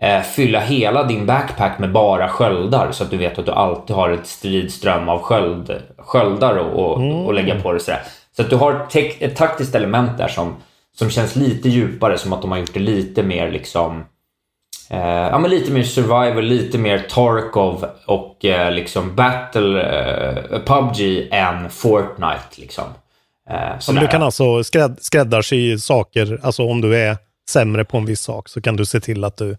[0.00, 3.96] eh, fylla hela din backpack med bara sköldar så att du vet att du alltid
[3.96, 8.02] har ett stridström av sköld, sköldar och, och, och lägga på dig sådär.
[8.36, 8.86] Så att du har
[9.20, 10.56] ett taktiskt element där som,
[10.98, 14.04] som känns lite djupare, som att de har gjort det lite mer liksom
[14.90, 21.28] Eh, ja, men lite mer survival, lite mer Tarkov och eh, liksom battle eh, PubG
[21.30, 22.56] än Fortnite.
[22.56, 22.84] Liksom.
[23.50, 27.16] Eh, du kan alltså skräd, skräddarsy saker, alltså om du är
[27.50, 29.56] sämre på en viss sak så kan du se till att du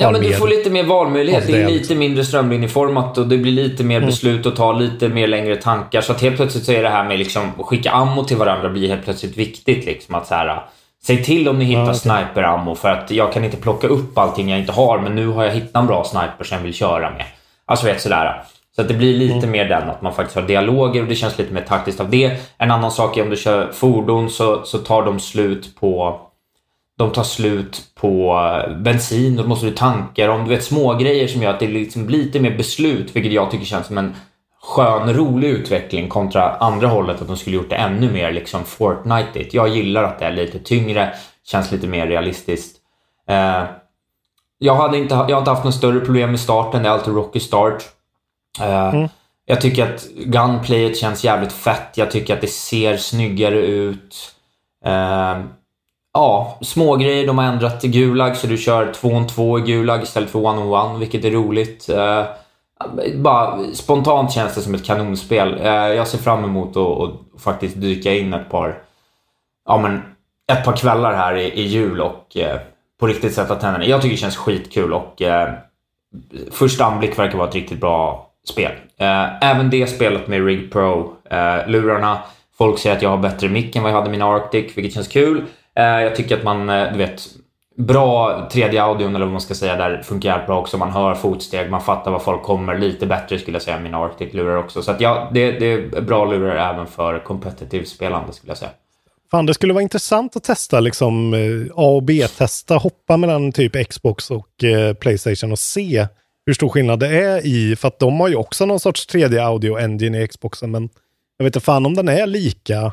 [0.00, 1.46] Ja, men du får lite mer valmöjlighet.
[1.46, 4.06] Det är lite mindre strömlinjeformat och det blir lite mer Mm.
[4.06, 6.00] beslut att ta, lite mer längre tankar.
[6.00, 8.68] Så att helt plötsligt så är det här med liksom att skicka ammo till varandra
[8.70, 9.84] blir helt plötsligt viktigt.
[9.86, 10.62] Liksom att så här,
[11.04, 11.98] säg till om ni hittar Ja, okej.
[12.00, 15.44] sniperammo för att jag kan inte plocka upp allting jag inte har men nu har
[15.44, 17.24] jag hittat en bra sniper som jag vill köra med.
[17.66, 18.42] Alltså vet sådär.
[18.76, 19.50] Så att det blir lite Mm.
[19.50, 22.40] mer den att man faktiskt har dialoger och det känns lite mer taktiskt av det.
[22.58, 26.20] En annan sak är om du kör fordon så, så tar de slut på
[26.98, 30.44] de tar slut på eh, bensin, då måste du tanka dem.
[30.44, 33.50] Du vet små grejer som gör att det liksom blir lite mer beslut, vilket jag
[33.50, 34.14] tycker känns som en
[34.62, 39.56] skön, rolig utveckling kontra andra hållet, att de skulle gjort det ännu mer liksom fortnite
[39.56, 41.14] Jag gillar att det är lite tyngre,
[41.46, 42.76] känns lite mer realistiskt.
[43.28, 43.62] Eh,
[44.58, 47.14] jag, hade inte, jag har inte haft något större problem med starten, det är alltid
[47.14, 47.84] rocky start.
[48.60, 49.06] Eh,
[49.46, 54.34] Jag tycker att gunplayet känns jävligt fett, jag tycker att det ser snyggare ut.
[54.84, 55.38] Eh,
[56.16, 57.26] Ja, smågrejer.
[57.26, 60.38] De har ändrat till Gulag så du kör 2 on 2 i Gulag istället för
[60.38, 61.88] 1 on 1 vilket är roligt.
[61.88, 62.24] Eh,
[63.14, 65.60] bara spontant känns det som ett kanonspel.
[65.96, 68.82] Jag ser fram emot att faktiskt dyka in ett par,
[69.68, 70.02] ja men
[70.52, 72.36] ett par kvällar här i, i jul och
[73.00, 73.84] på riktigt sätta tänderna.
[73.86, 75.22] Jag tycker det känns skitkul och
[76.50, 78.72] första anblick verkar vara ett riktigt bra spel.
[78.98, 82.12] Eh, även det spelet med Rig Pro-lurarna.
[82.12, 82.18] Eh,
[82.58, 84.94] folk säger att jag har bättre mick än vad jag hade i min Arctic, vilket
[84.94, 85.44] känns kul.
[85.76, 87.22] Eh, jag tycker att man, eh, du vet,
[87.76, 90.78] bra 3D-audion eller vad man ska säga där funkar jävligt bra också.
[90.78, 93.98] Man hör fotsteg, man fattar var folk kommer lite bättre skulle jag säga än mina
[93.98, 94.82] Arctic-lurar också.
[94.82, 98.70] Så att ja, det, det är bra lurar även för competitive spelande skulle jag säga.
[99.30, 101.40] Fan, det skulle vara intressant att testa liksom eh,
[101.74, 106.06] A och B-testa, hoppa mellan typ Xbox och eh, Playstation och se
[106.46, 110.16] hur stor skillnad det är i, för att de har ju också någon sorts 3D-audio-engine
[110.24, 110.88] i Xboxen, men
[111.36, 112.92] jag vet inte fan om den är lika.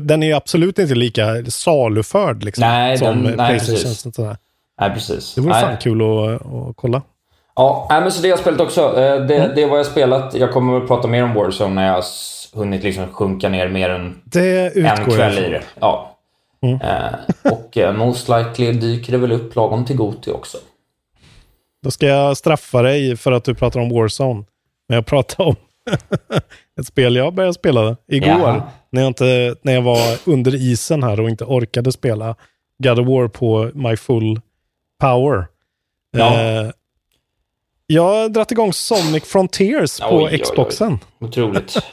[0.00, 3.76] Den är ju absolut inte lika saluförd liksom, Nej, som den- nej, Playstation.
[3.76, 4.38] precis.
[4.80, 5.34] Nej, precis.
[5.34, 5.62] Det vore Nej.
[5.62, 7.02] fan kul att, att kolla.
[7.56, 8.80] Ja, nej, men så det har jag spelat också.
[9.00, 10.34] Eh, Det, det är vad jag spelat.
[10.34, 12.04] Jag kommer väl prata mer om Warzone när jag har
[12.58, 15.62] hunnit liksom sjunka ner mer än en kväll i det.
[15.80, 16.16] Ja.
[16.62, 20.58] Eh, och eh, most likely dyker det väl upp lagom till Goti också.
[21.88, 24.44] Då ska jag straffa dig för att du pratar om Warzone.
[24.88, 25.56] Men jag pratar om
[26.80, 28.28] Ett spel jag började spela igår.
[28.28, 28.62] Jaha.
[28.90, 32.34] När jag, inte, när jag var under isen här och inte orkade spela
[32.78, 34.40] God of War på my full
[35.00, 35.46] power.
[36.10, 36.40] Ja.
[36.40, 36.70] Eh,
[37.86, 40.38] jag har dragit igång Sonic Frontiers på Oj, oj, oj.
[40.38, 40.98] Xboxen.
[41.20, 41.76] Otroligt.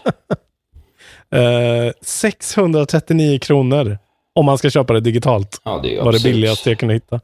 [1.32, 3.98] Eh, 639 kronor
[4.34, 5.62] om man ska köpa det digitalt.
[5.64, 7.20] Ja, det var det billigaste jag kunde hitta.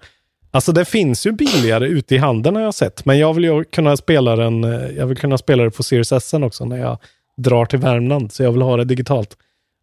[0.51, 3.05] Alltså det finns ju billigare ute i handeln har jag sett.
[3.05, 6.11] Men jag vill ju kunna spela den, eh, jag vill kunna spela det på Series
[6.11, 6.97] S också när jag
[7.37, 8.31] drar till Värmland.
[8.31, 9.37] Så jag vill ha det digitalt.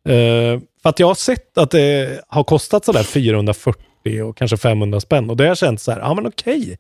[0.09, 5.01] Uh, för att jag har sett att det har kostat sådär 440 och kanske 500
[5.01, 5.31] spänn.
[5.31, 6.79] Och det har jag känt så här, ja men okej.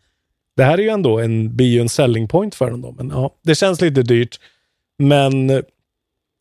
[0.57, 2.93] Det här är ju ändå en, blir ju en selling point för dem då.
[2.93, 4.41] Men ja, det känns lite dyrt.
[4.99, 5.63] Men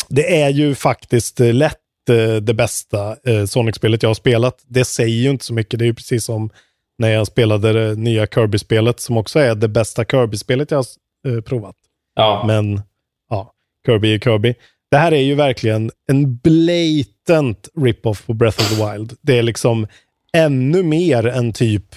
[0.09, 4.63] det är ju faktiskt lätt eh, det bästa eh, Sonic-spelet jag har spelat.
[4.67, 5.79] Det säger ju inte så mycket.
[5.79, 6.49] Det är ju precis som
[6.97, 10.85] när jag spelade det nya Kirby-spelet som också är det bästa Kirby-spelet jag har
[11.33, 11.75] eh, provat.
[12.15, 12.43] Ja.
[12.47, 12.81] Men
[13.29, 13.53] ja,
[13.85, 14.53] Kirby är Kirby.
[14.91, 19.13] Det här är ju verkligen en blatant rip-off på Breath of the Wild.
[19.21, 19.87] Det är liksom
[20.33, 21.95] ännu mer än typ...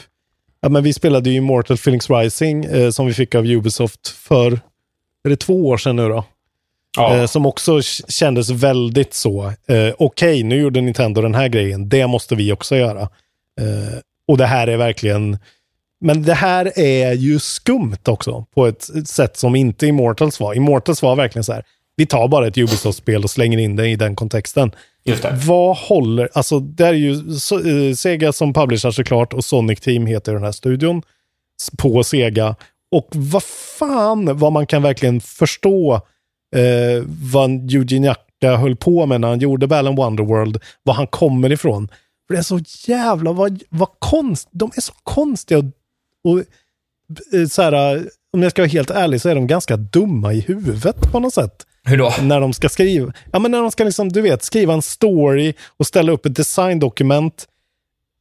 [0.61, 4.53] Ja, men vi spelade ju Immortal Phoenix Rising eh, som vi fick av Ubisoft för,
[5.25, 6.25] är det två år sedan nu då?
[6.97, 7.17] Ja.
[7.17, 9.53] Eh, som också kändes väldigt så.
[9.67, 11.89] Eh, Okej, nu gjorde Nintendo den här grejen.
[11.89, 13.01] Det måste vi också göra.
[13.61, 13.99] Eh,
[14.31, 15.39] och det här är verkligen...
[16.01, 20.55] Men det här är ju skumt också på ett sätt som inte Immortals var.
[20.55, 21.65] Immortals var verkligen så här.
[21.97, 24.71] Vi tar bara ett Ubisoft-spel och slänger in det i den kontexten.
[25.05, 25.39] Just det.
[25.47, 26.29] Vad håller...
[26.33, 30.43] Alltså, det är ju so, eh, Sega som publicerar såklart och Sonic Team heter den
[30.43, 31.03] här studion
[31.79, 32.57] på Sega.
[32.93, 33.43] Och vad
[33.79, 35.95] fan vad man kan verkligen förstå
[36.57, 41.53] eh, vad Yuji Naka höll på med när han gjorde Balan Wonderworld, var han kommer
[41.53, 41.89] ifrån.
[42.31, 42.61] För det är så
[42.91, 45.65] jävla, vad, vad konst, de är så konstiga och,
[46.25, 46.39] och
[47.41, 48.03] eh, så här, eh,
[48.33, 51.35] om jag ska vara helt ärlig så är de ganska dumma i huvudet på något
[51.35, 51.67] sätt.
[51.85, 52.13] Hur då?
[52.23, 55.55] När de ska skriva, ja men när de ska liksom, du vet, skriva en story
[55.77, 57.47] och ställa upp ett designdokument.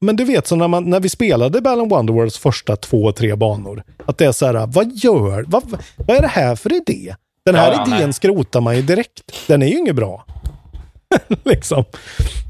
[0.02, 3.84] Men du vet, så när, man, när vi spelade Balan Wonderworlds första två, tre banor,
[4.06, 5.64] att det är så här, vad gör, vad,
[5.96, 7.16] vad är det här för idé?
[7.46, 8.14] Den här Ja, idén nej.
[8.14, 9.48] skrotar man ju direkt.
[9.48, 10.26] Den är ju inget bra.
[11.46, 11.84] liksom.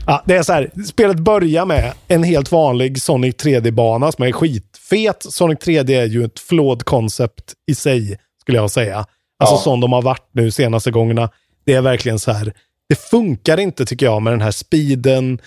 [0.08, 4.32] Ja, det är så här, spelet börjar med en helt vanlig Sonic 3D-bana som är
[4.32, 5.26] skitfet.
[5.30, 8.98] Sonic 3D är ju ett flawed concept i sig, skulle jag säga.
[9.40, 9.62] Alltså Ja.
[9.62, 11.30] som de har varit nu senaste gångerna.
[11.66, 12.54] Det är verkligen så här,
[12.90, 15.40] det funkar inte tycker jag med den här speeden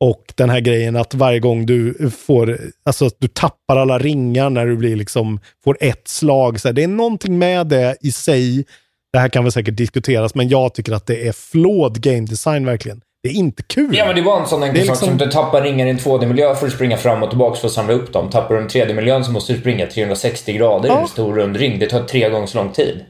[0.00, 4.50] och den här grejen att varje gång du får, alltså att du tappar alla ringar
[4.50, 6.60] när du blir liksom, får ett slag.
[6.60, 8.64] Så här, det är någonting med det i sig.
[9.12, 12.66] Det här kan väl säkert diskuteras, men jag tycker att det är flawed game design
[12.66, 13.00] verkligen.
[13.22, 13.96] Det är inte kul.
[13.96, 15.90] Ja, men det var en sån enkel är sak liksom- som du tappar ringar i
[15.90, 18.30] en 2D-miljö för att springa fram och tillbaka för att samla upp dem.
[18.30, 21.00] Tappar du en 3D-miljön så måste du springa 360 grader i Ja.
[21.00, 21.78] en stor rund ring.
[21.78, 23.04] Det tar tre gånger så lång tid.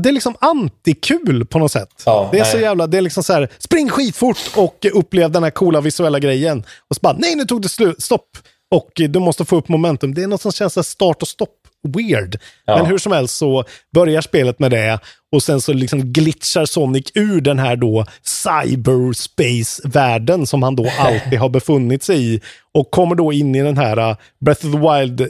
[0.00, 2.02] Det är liksom antikul på något sätt.
[2.06, 2.64] Ja, det är så nej.
[2.64, 6.64] jävla, det är liksom så här, spring skitfort och upplev den här coola visuella grejen.
[6.88, 8.28] Och så bara, nej nu tog det slut, stopp.
[8.70, 10.14] Och du måste få upp momentum.
[10.14, 11.56] Det är något som känns så här start och stopp
[11.88, 12.36] weird.
[12.64, 12.76] Ja.
[12.76, 13.64] Men hur som helst så
[13.94, 14.98] börjar spelet med det
[15.32, 21.38] och sen så liksom glitchar Sonic ur den här då cyberspace-världen som han då alltid
[21.38, 22.40] har befunnit sig i
[22.74, 25.28] och kommer då in i den här uh, Breath of the Wild, eh,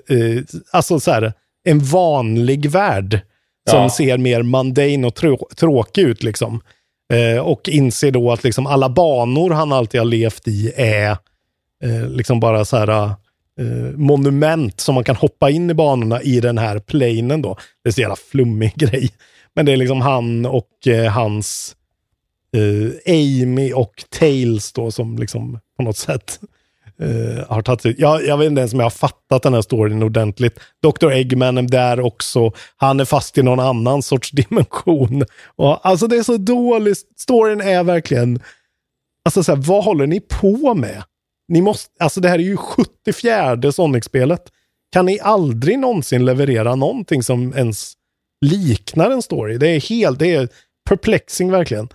[0.73, 1.33] alltså så här,
[1.65, 3.21] en vanlig värld
[3.71, 3.91] som Ja.
[3.91, 6.61] ser mer mundane och trå- tråkig ut liksom.
[7.13, 11.11] Eh, och inser då att liksom alla banor han alltid har levt i är
[11.85, 13.11] eh, liksom bara så här
[13.61, 17.57] eh, monument som man kan hoppa in i banorna i den här planen då.
[17.85, 19.11] Det är så jävla flummig grej.
[19.55, 21.77] Men det är liksom han och eh, hans
[22.57, 26.41] eh, Amy och Tails då som liksom på något sätt
[27.01, 27.95] eh, har tagit sig.
[27.99, 30.61] Jag, jag vet inte ens om jag har fattat den här storyn ordentligt.
[30.83, 31.11] Dr.
[31.11, 32.53] Eggman är där också.
[32.77, 35.25] Han är fast i någon annan sorts dimension.
[35.57, 36.99] Och, alltså det är så dåligt.
[37.17, 38.41] Storyn är verkligen...
[39.25, 41.03] Alltså så här, vad håller ni på med?
[41.51, 44.43] Ni måste, alltså det här är ju 74 Sonic-spelet.
[44.93, 47.93] Kan ni aldrig någonsin leverera någonting som ens
[48.41, 49.59] liknar en story?
[49.59, 50.49] Det är helt, det är
[50.89, 51.89] perplexing verkligen.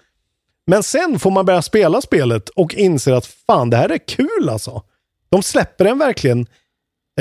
[0.67, 4.49] Men sen får man börja spela spelet och inser att fan, det här är kul
[4.49, 4.83] alltså.
[5.29, 6.47] De släpper en verkligen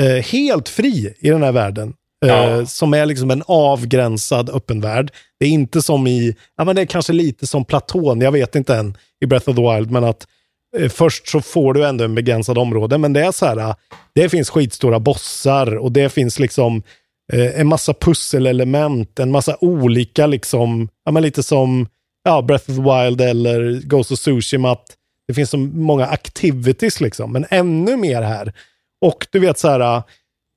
[0.01, 1.93] eh, helt fri i den här världen.
[2.25, 2.65] Eh, Ja.
[2.65, 5.11] Som är liksom en avgränsad öppen värld.
[5.39, 8.55] Det är inte som i, ja men det är kanske lite som Platon, jag vet
[8.55, 10.27] inte än i Breath of the Wild, men att
[10.77, 13.75] Eh, först så får du ändå en begränsad område, men det är så här, eh,
[14.15, 16.83] det finns skitstora bossar och det finns liksom
[17.33, 21.87] eh, en massa pusselelement, en massa olika liksom, ja men lite som
[22.23, 24.85] ja, Breath of the Wild eller Ghost of Tsushima, att
[25.27, 28.53] det finns så många activities liksom, men ännu mer här.
[29.01, 30.03] Och du vet så här, eh,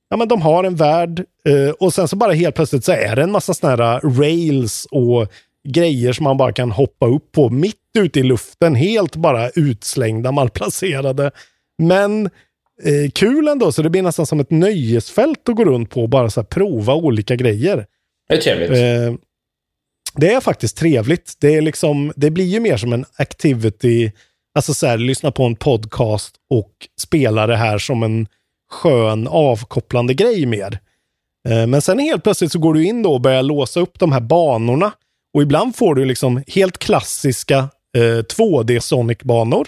[0.09, 3.15] ja men de har en värld eh, och sen så bara helt plötsligt så är
[3.15, 5.27] det en massa sådana här rails och
[5.67, 10.31] grejer som man bara kan hoppa upp på mitt ute i luften, helt bara utslängda,
[10.31, 11.31] malplacerade.
[11.83, 12.25] Men
[12.83, 16.09] eh, kul ändå, så det blir nästan som ett nöjesfält att gå runt på och
[16.09, 17.85] bara så prova olika grejer.
[18.29, 18.69] Det är trevligt.
[18.69, 19.13] Eh,
[20.15, 21.33] det är faktiskt trevligt.
[21.39, 24.11] Det, är liksom, det blir ju mer som en activity,
[24.55, 26.71] alltså så här, lyssna på en podcast och
[27.01, 28.27] spela det här som en
[28.71, 30.79] skön avkopplande grej mer.
[31.49, 34.11] Eh, men sen helt plötsligt så går du in då och börjar låsa upp de
[34.11, 34.91] här banorna.
[35.33, 39.67] Och ibland får du liksom helt klassiska eh, 2D Sonic-banor.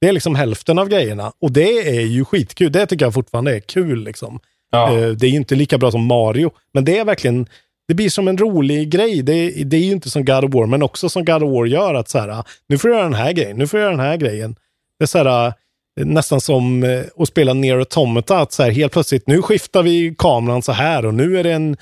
[0.00, 1.32] Det är liksom hälften av grejerna.
[1.40, 2.72] Och det är ju skitkul.
[2.72, 4.04] Det tycker jag fortfarande är kul.
[4.04, 4.40] Liksom.
[4.70, 4.98] Ja.
[4.98, 6.50] Eh, det är ju inte lika bra som Mario.
[6.74, 7.46] Men det är verkligen,
[7.88, 9.22] det blir som en rolig grej.
[9.22, 11.66] Det, det är ju inte som God of War, men också som God of War
[11.66, 11.94] gör.
[11.94, 14.06] att så här, Nu får jag göra den här grejen, nu får jag göra den
[14.06, 14.56] här grejen.
[14.98, 15.46] Det är så här,
[16.00, 18.38] eh, nästan som eh, att spela Near Automata.
[18.38, 21.52] Att så här, helt plötsligt, nu skiftar vi kameran så här och nu är det
[21.52, 21.76] en,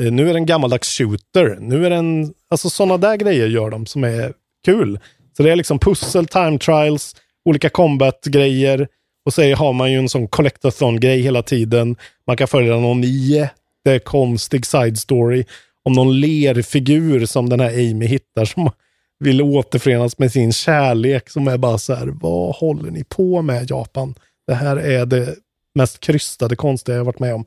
[0.00, 1.58] eh, nu är det en gammaldags shooter.
[1.60, 4.32] Nu är det en, alltså sådana där grejer gör de som är
[4.64, 4.98] kul.
[5.36, 8.88] Så det är liksom pussel, time trials, olika combat-grejer.
[9.24, 11.96] Och så har man ju en sån collectathon-grej hela tiden.
[12.26, 15.44] Man kan följa någon jättekonstig side story
[15.82, 18.70] om någon lerfigur som den här Amy hittar som
[19.18, 23.70] vill återförenas med sin kärlek som är bara så här, vad håller ni på med
[23.70, 24.14] Japan?
[24.46, 25.34] Det här är det
[25.74, 27.44] mest krystade konstiga jag varit med om.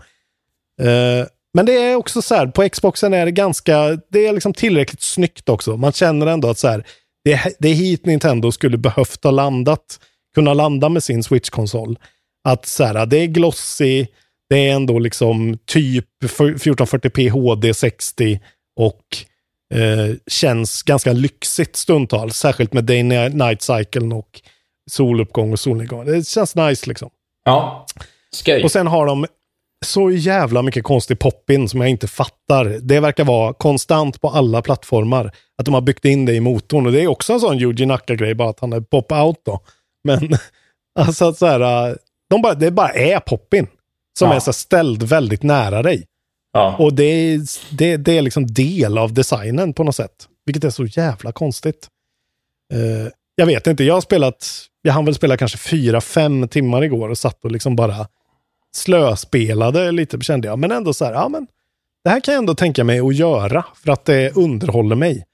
[0.82, 4.54] Eh, men det är också så här, på Xboxen är det ganska, det är liksom
[4.54, 5.78] tillräckligt snyggt också.
[5.78, 6.86] Man känner ändå att så här,
[7.30, 10.00] det, det är hit Nintendo skulle behövt ha landat,
[10.36, 12.00] kunna landa med sin Switch-konsol.
[12.44, 14.06] Att så här, det är glossy,
[14.50, 18.40] det är ändå liksom typ 1440p HD 60
[18.76, 19.04] och
[19.74, 22.38] eh, känns ganska lyxigt stundtals.
[22.38, 24.42] Särskilt med Day Night Cyclen och
[24.92, 26.06] soluppgång och solnedgång.
[26.06, 27.10] Det känns nice liksom.
[27.46, 27.86] Ja,
[28.32, 28.64] skoj.
[28.64, 29.26] Och sen har de
[29.86, 32.66] så jävla mycket konstig pop-in som jag inte fattar.
[32.82, 35.32] Det verkar vara konstant på alla plattformar.
[35.58, 36.86] Att de har byggt in det i motorn.
[36.86, 39.60] Och det är också en sån Yuji Naka-grej, bara att han är pop-out då.
[40.04, 40.30] Men
[41.00, 41.98] alltså att så här,
[42.30, 43.68] de bara, det bara är pop-in.
[44.20, 44.36] Som Ja.
[44.36, 46.06] är så ställd väldigt nära dig.
[46.54, 46.76] Ja.
[46.80, 47.40] Och det är,
[47.72, 50.28] det, det är liksom del av designen på något sätt.
[50.46, 51.88] Vilket är så jävla konstigt.
[52.74, 54.48] Eh, jag vet inte, jag har spelat,
[54.82, 58.08] jag hann väl spela kanske fyra, fem timmar igår och satt och liksom bara
[58.76, 60.60] slöspelade lite kände jag.
[60.60, 61.48] Men ändå så här, ja men
[62.04, 65.26] det här kan jag ändå tänka mig att göra för att det underhåller mig.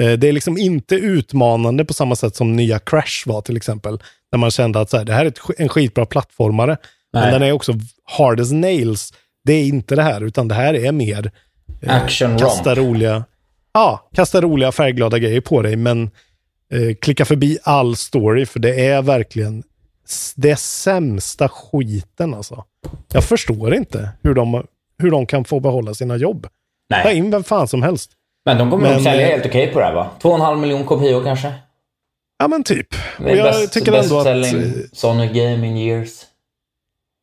[0.00, 3.98] Eh, det är liksom inte utmanande på samma sätt som nya Crash var till exempel.
[4.32, 6.76] Där man kände att så här, det här är en skitbra plattformare.
[7.12, 7.32] Men Nej.
[7.32, 7.72] den är också
[8.04, 9.12] hard as nails.
[9.44, 11.30] Det är inte det här, utan det här är mer
[11.82, 12.78] eh, Action kasta romp.
[12.78, 13.24] roliga,
[13.72, 16.10] ja, kasta roliga färgglada grejer på dig, men
[16.72, 19.62] eh, klicka förbi all story, för det är verkligen
[20.36, 22.64] det sämsta skiten alltså.
[23.12, 24.66] Jag förstår inte hur de,
[24.98, 26.46] hur de kan få behålla sina jobb.
[26.90, 27.02] Nej.
[27.02, 28.10] Ta in vem fan som helst.
[28.44, 30.10] Men de kommer nog sälja eh, helt okej på det här va?
[30.22, 31.54] Två och en halv miljon kopior kanske?
[32.38, 32.86] Ja, men typ.
[33.18, 34.26] Och är jag best, tycker best ändå att...
[34.26, 34.60] eh,
[34.92, 36.10] Sonic Game in years.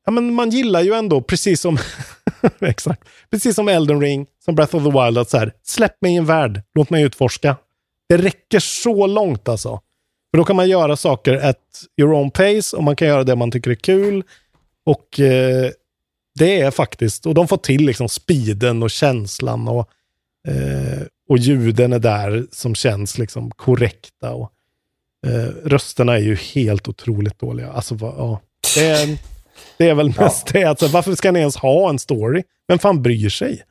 [0.05, 1.77] Ja, men man gillar ju ändå, precis som,
[2.61, 6.13] exakt, precis som Elden Ring, som Breath of the Wild, att så här, släpp mig
[6.13, 7.55] i en värld, låt mig utforska.
[8.09, 9.79] Det räcker så långt alltså.
[10.31, 13.35] För då kan man göra saker at your own pace och man kan göra det
[13.35, 14.23] man tycker är kul.
[14.85, 15.71] Och eh,
[16.39, 19.89] det är faktiskt, och de får till liksom speeden och känslan och,
[20.47, 24.33] eh, och ljuden är där som känns liksom korrekta.
[24.33, 24.51] Och,
[25.27, 27.71] eh, rösterna är ju helt otroligt dåliga.
[27.71, 28.41] Alltså, vad, ja.
[28.75, 29.17] det, är,
[29.77, 30.63] det är väl mest det.
[30.63, 32.43] Alltså, varför ska ni ens ha en story?
[32.67, 33.63] Vem fan bryr sig?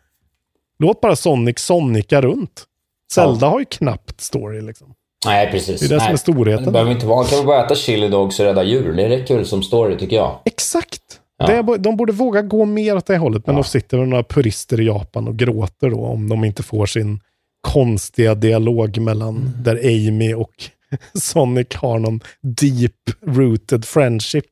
[0.78, 2.64] Låt bara Sonic Sonica runt.
[3.12, 4.94] Zelda har ju knappt story liksom.
[5.26, 5.80] Nej, precis.
[5.80, 6.64] Det är det som är storheten.
[6.64, 7.16] Det behöver inte vara.
[7.16, 8.92] Man kan väl bara äta chili dogs och rädda djur.
[8.92, 10.38] Det räcker väl som story tycker jag.
[10.44, 11.00] Exakt.
[11.38, 11.46] Ja.
[11.46, 13.46] Det de borde våga gå mer åt det hållet.
[13.46, 16.86] Men de sitter med några purister i Japan och gråter då om de inte får
[16.86, 17.20] sin
[17.60, 19.52] konstiga dialog mellan Mm.
[19.62, 20.50] där Amy och
[21.14, 24.44] Sonic har någon deep-rooted friendship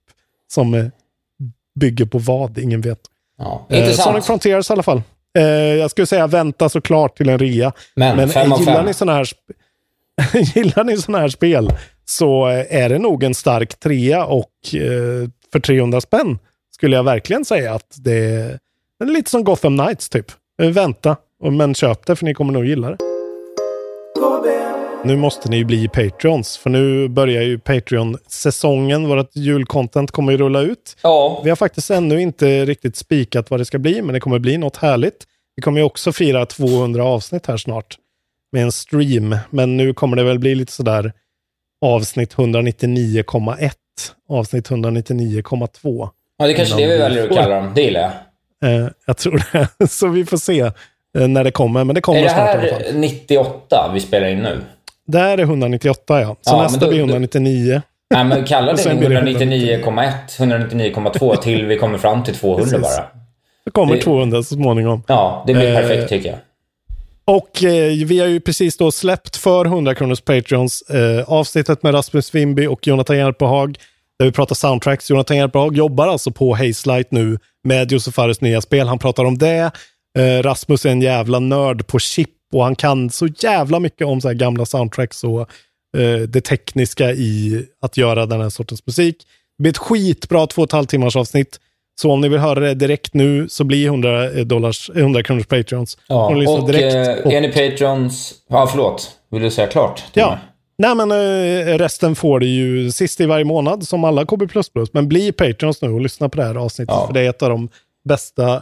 [0.52, 0.90] som
[1.80, 3.00] bygger på vad, ingen vet.
[3.38, 3.66] Ja.
[3.70, 3.90] Eh.
[3.90, 5.02] Sonic Frontiers i alla fall.
[5.38, 7.72] Eh, jag skulle säga vänta såklart till en rea.
[7.96, 8.86] Men, Men fem gillar fem.
[8.86, 9.28] ni sådana här,
[10.54, 11.72] gillar ni såna här spel
[12.04, 16.38] så är det nog en stark trea och eh, för 300 spänn
[16.74, 18.58] skulle jag verkligen säga att det är,
[18.98, 20.26] det är lite som Gotham Knights typ.
[20.62, 21.16] Eh, vänta,
[21.50, 22.96] men köp det för ni kommer nog gilla det.
[25.04, 29.08] Nu måste ni ju bli Patreons, för nu börjar ju Patreon-säsongen.
[29.08, 30.96] Vårt julcontent kommer ju rulla ut.
[31.02, 31.40] Ja.
[31.44, 34.58] Vi har faktiskt ännu inte riktigt spikat vad det ska bli, men det kommer bli
[34.58, 35.24] något härligt.
[35.56, 37.96] Vi kommer ju också fira 200 avsnitt här snart
[38.54, 41.12] med en stream, men nu kommer det väl bli lite sådär
[41.84, 43.70] avsnitt 199,1,
[44.28, 46.08] avsnitt 199,2.
[46.38, 47.72] Ja, det är kanske det vi väljer att kalla dem.
[47.74, 48.10] Det gillar jag.
[48.82, 49.42] Eh, jag tror
[49.78, 49.88] det.
[49.88, 50.60] Så vi får se.
[51.18, 51.84] eh, när det kommer.
[51.84, 52.82] Men det kommer Är det snart alla fall.
[52.84, 54.60] här 98 vi spelar in nu?
[55.06, 56.36] Det här är 198 ja.
[56.40, 57.82] Så Ja, nästa då- blir då- 199.
[58.14, 62.64] Nej, men kalla det sen blir det 199,1, 199,2 till vi kommer fram till 200
[62.64, 62.80] Precis.
[62.96, 63.06] bara.
[63.64, 65.02] Det kommer Det- 200 så småningom.
[65.08, 66.38] Ja, det blir Eh, perfekt tycker jag.
[67.24, 71.94] Och eh, vi har ju precis då släppt för 100 kronors Patreons eh, avsnittet med
[71.94, 73.78] Rasmus Wimby och Jonathan Järpehag
[74.18, 75.10] där vi pratar soundtracks.
[75.10, 78.88] Jonathan Järpehag jobbar alltså på Hazelight nu med Josef Fares nya spel.
[78.88, 79.70] Han pratar om det.
[80.18, 84.20] Eh, Rasmus är en jävla nörd på chip och han kan så jävla mycket om
[84.20, 85.40] så här gamla soundtracks och
[85.96, 89.16] eh, det tekniska i att göra den här sortens musik.
[89.58, 91.60] Det blir ett skitbra två och ett halvt timmars avsnitt.
[92.00, 95.98] Så om ni vill höra det direkt nu så blir 100, dollars, 100 kronors Patreons.
[96.06, 96.94] Ja, och direkt.
[97.26, 98.34] eh, är ni patrons...
[98.48, 99.10] Ja, förlåt.
[99.30, 100.04] Vill du säga klart?
[100.12, 100.30] Ja.
[100.30, 100.38] mig?
[100.78, 104.48] Nej, men eh, resten får det ju sist i varje månad som alla KB++.
[104.92, 106.94] Men bli Patreons nu och lyssna på det här avsnittet.
[106.98, 107.06] Ja.
[107.06, 107.68] För det är ett av de
[108.08, 108.60] bästa eh,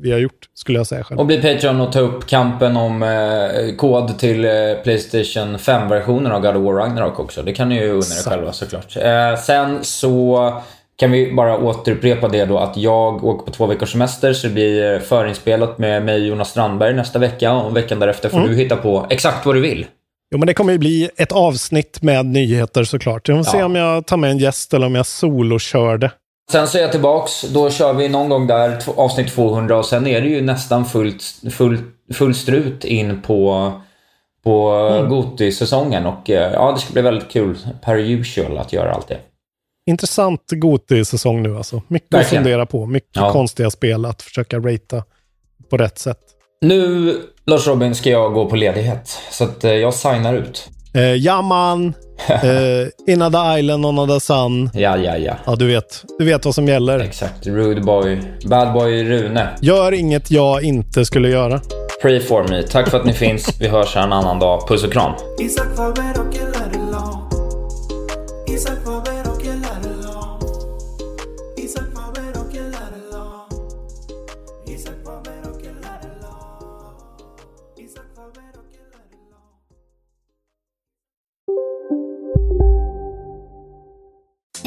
[0.00, 1.20] vi har gjort, skulle jag säga själv.
[1.20, 4.50] Och bli Patreon och ta upp kampen om eh, kod till eh,
[4.84, 7.42] Playstation 5-versionen av God of War Ragnarok också.
[7.42, 8.96] Det kan ni ju unna er själva såklart.
[8.96, 10.52] Eh, sen så
[10.98, 14.52] kan vi bara återupprepa det då att jag åker på två veckors semester så det
[14.52, 18.50] blir eh, förinspelat med mig och Jonas Strandberg nästa vecka och veckan därefter får Mm.
[18.50, 19.86] du hitta på exakt vad du vill.
[20.32, 23.28] Jo, men det kommer ju bli ett avsnitt med nyheter såklart.
[23.28, 23.64] Jag får se Ja.
[23.64, 26.10] om jag tar med en gäst eller om jag solokör det.
[26.52, 27.42] Sen så är jag tillbaks.
[27.42, 31.22] Då kör vi någon gång där avsnitt 200 och sen är det ju nästan fullt,
[31.50, 31.78] full,
[32.14, 33.72] full strut in på,
[34.44, 35.08] på Mm.
[35.08, 36.06] Goti-säsongen.
[36.06, 39.18] Och eh, ja, det ska bli väldigt kul per usual att göra allt det.
[39.86, 41.82] Intressant Goti-säsong nu alltså.
[41.88, 42.42] Mycket Verkligen.
[42.42, 42.86] att fundera på.
[42.86, 43.32] Mycket Ja.
[43.32, 45.04] konstiga spel att försöka ratea
[45.70, 46.18] på rätt sätt.
[46.60, 47.14] Nu,
[47.46, 49.18] Lars Robin, ska jag gå på ledighet.
[49.30, 50.68] Så att eh, jag signar ut.
[50.94, 51.86] Eh, Jaman,
[52.28, 54.70] eh, In the Island, On the Sun.
[54.74, 55.34] Ja, ja, ja.
[55.46, 56.98] Ja, du vet, du vet vad som gäller.
[56.98, 57.46] Exakt.
[57.46, 58.20] Rude boy.
[58.46, 59.48] Bad boy Rune.
[59.60, 61.60] Gör inget jag inte skulle göra.
[62.02, 62.62] Pray for me.
[62.62, 63.60] Tack för att ni finns.
[63.60, 64.68] Vi hörs här en annan dag.
[64.68, 65.12] Puss och kram.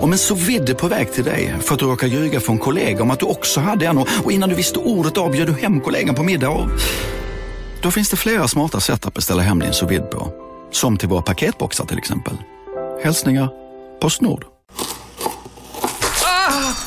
[0.00, 3.02] Om en så vidde på väg till dig för att du råkar ljuga från kollega
[3.02, 6.14] om att du också hade en och innan du visste ordet av du hem kollegan
[6.14, 6.68] på middag och...
[7.82, 10.32] Då finns det flera smarta sätt att beställa hem din sous på.
[10.72, 12.34] Som till våra paketboxar till exempel.
[13.04, 13.48] Hälsningar
[14.00, 14.44] Postnord.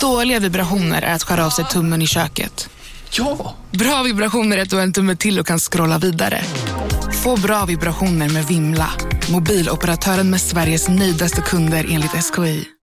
[0.02, 2.70] Dåliga vibrationer är att skära av sig tummen i köket.
[3.12, 3.56] Ja!
[3.72, 6.44] Bra vibrationer är att du har en tumme till och kan scrolla vidare.
[7.24, 8.90] Få bra vibrationer med Vimla.
[9.32, 12.70] Mobiloperatören med Sveriges nöjdaste kunder enligt SKI.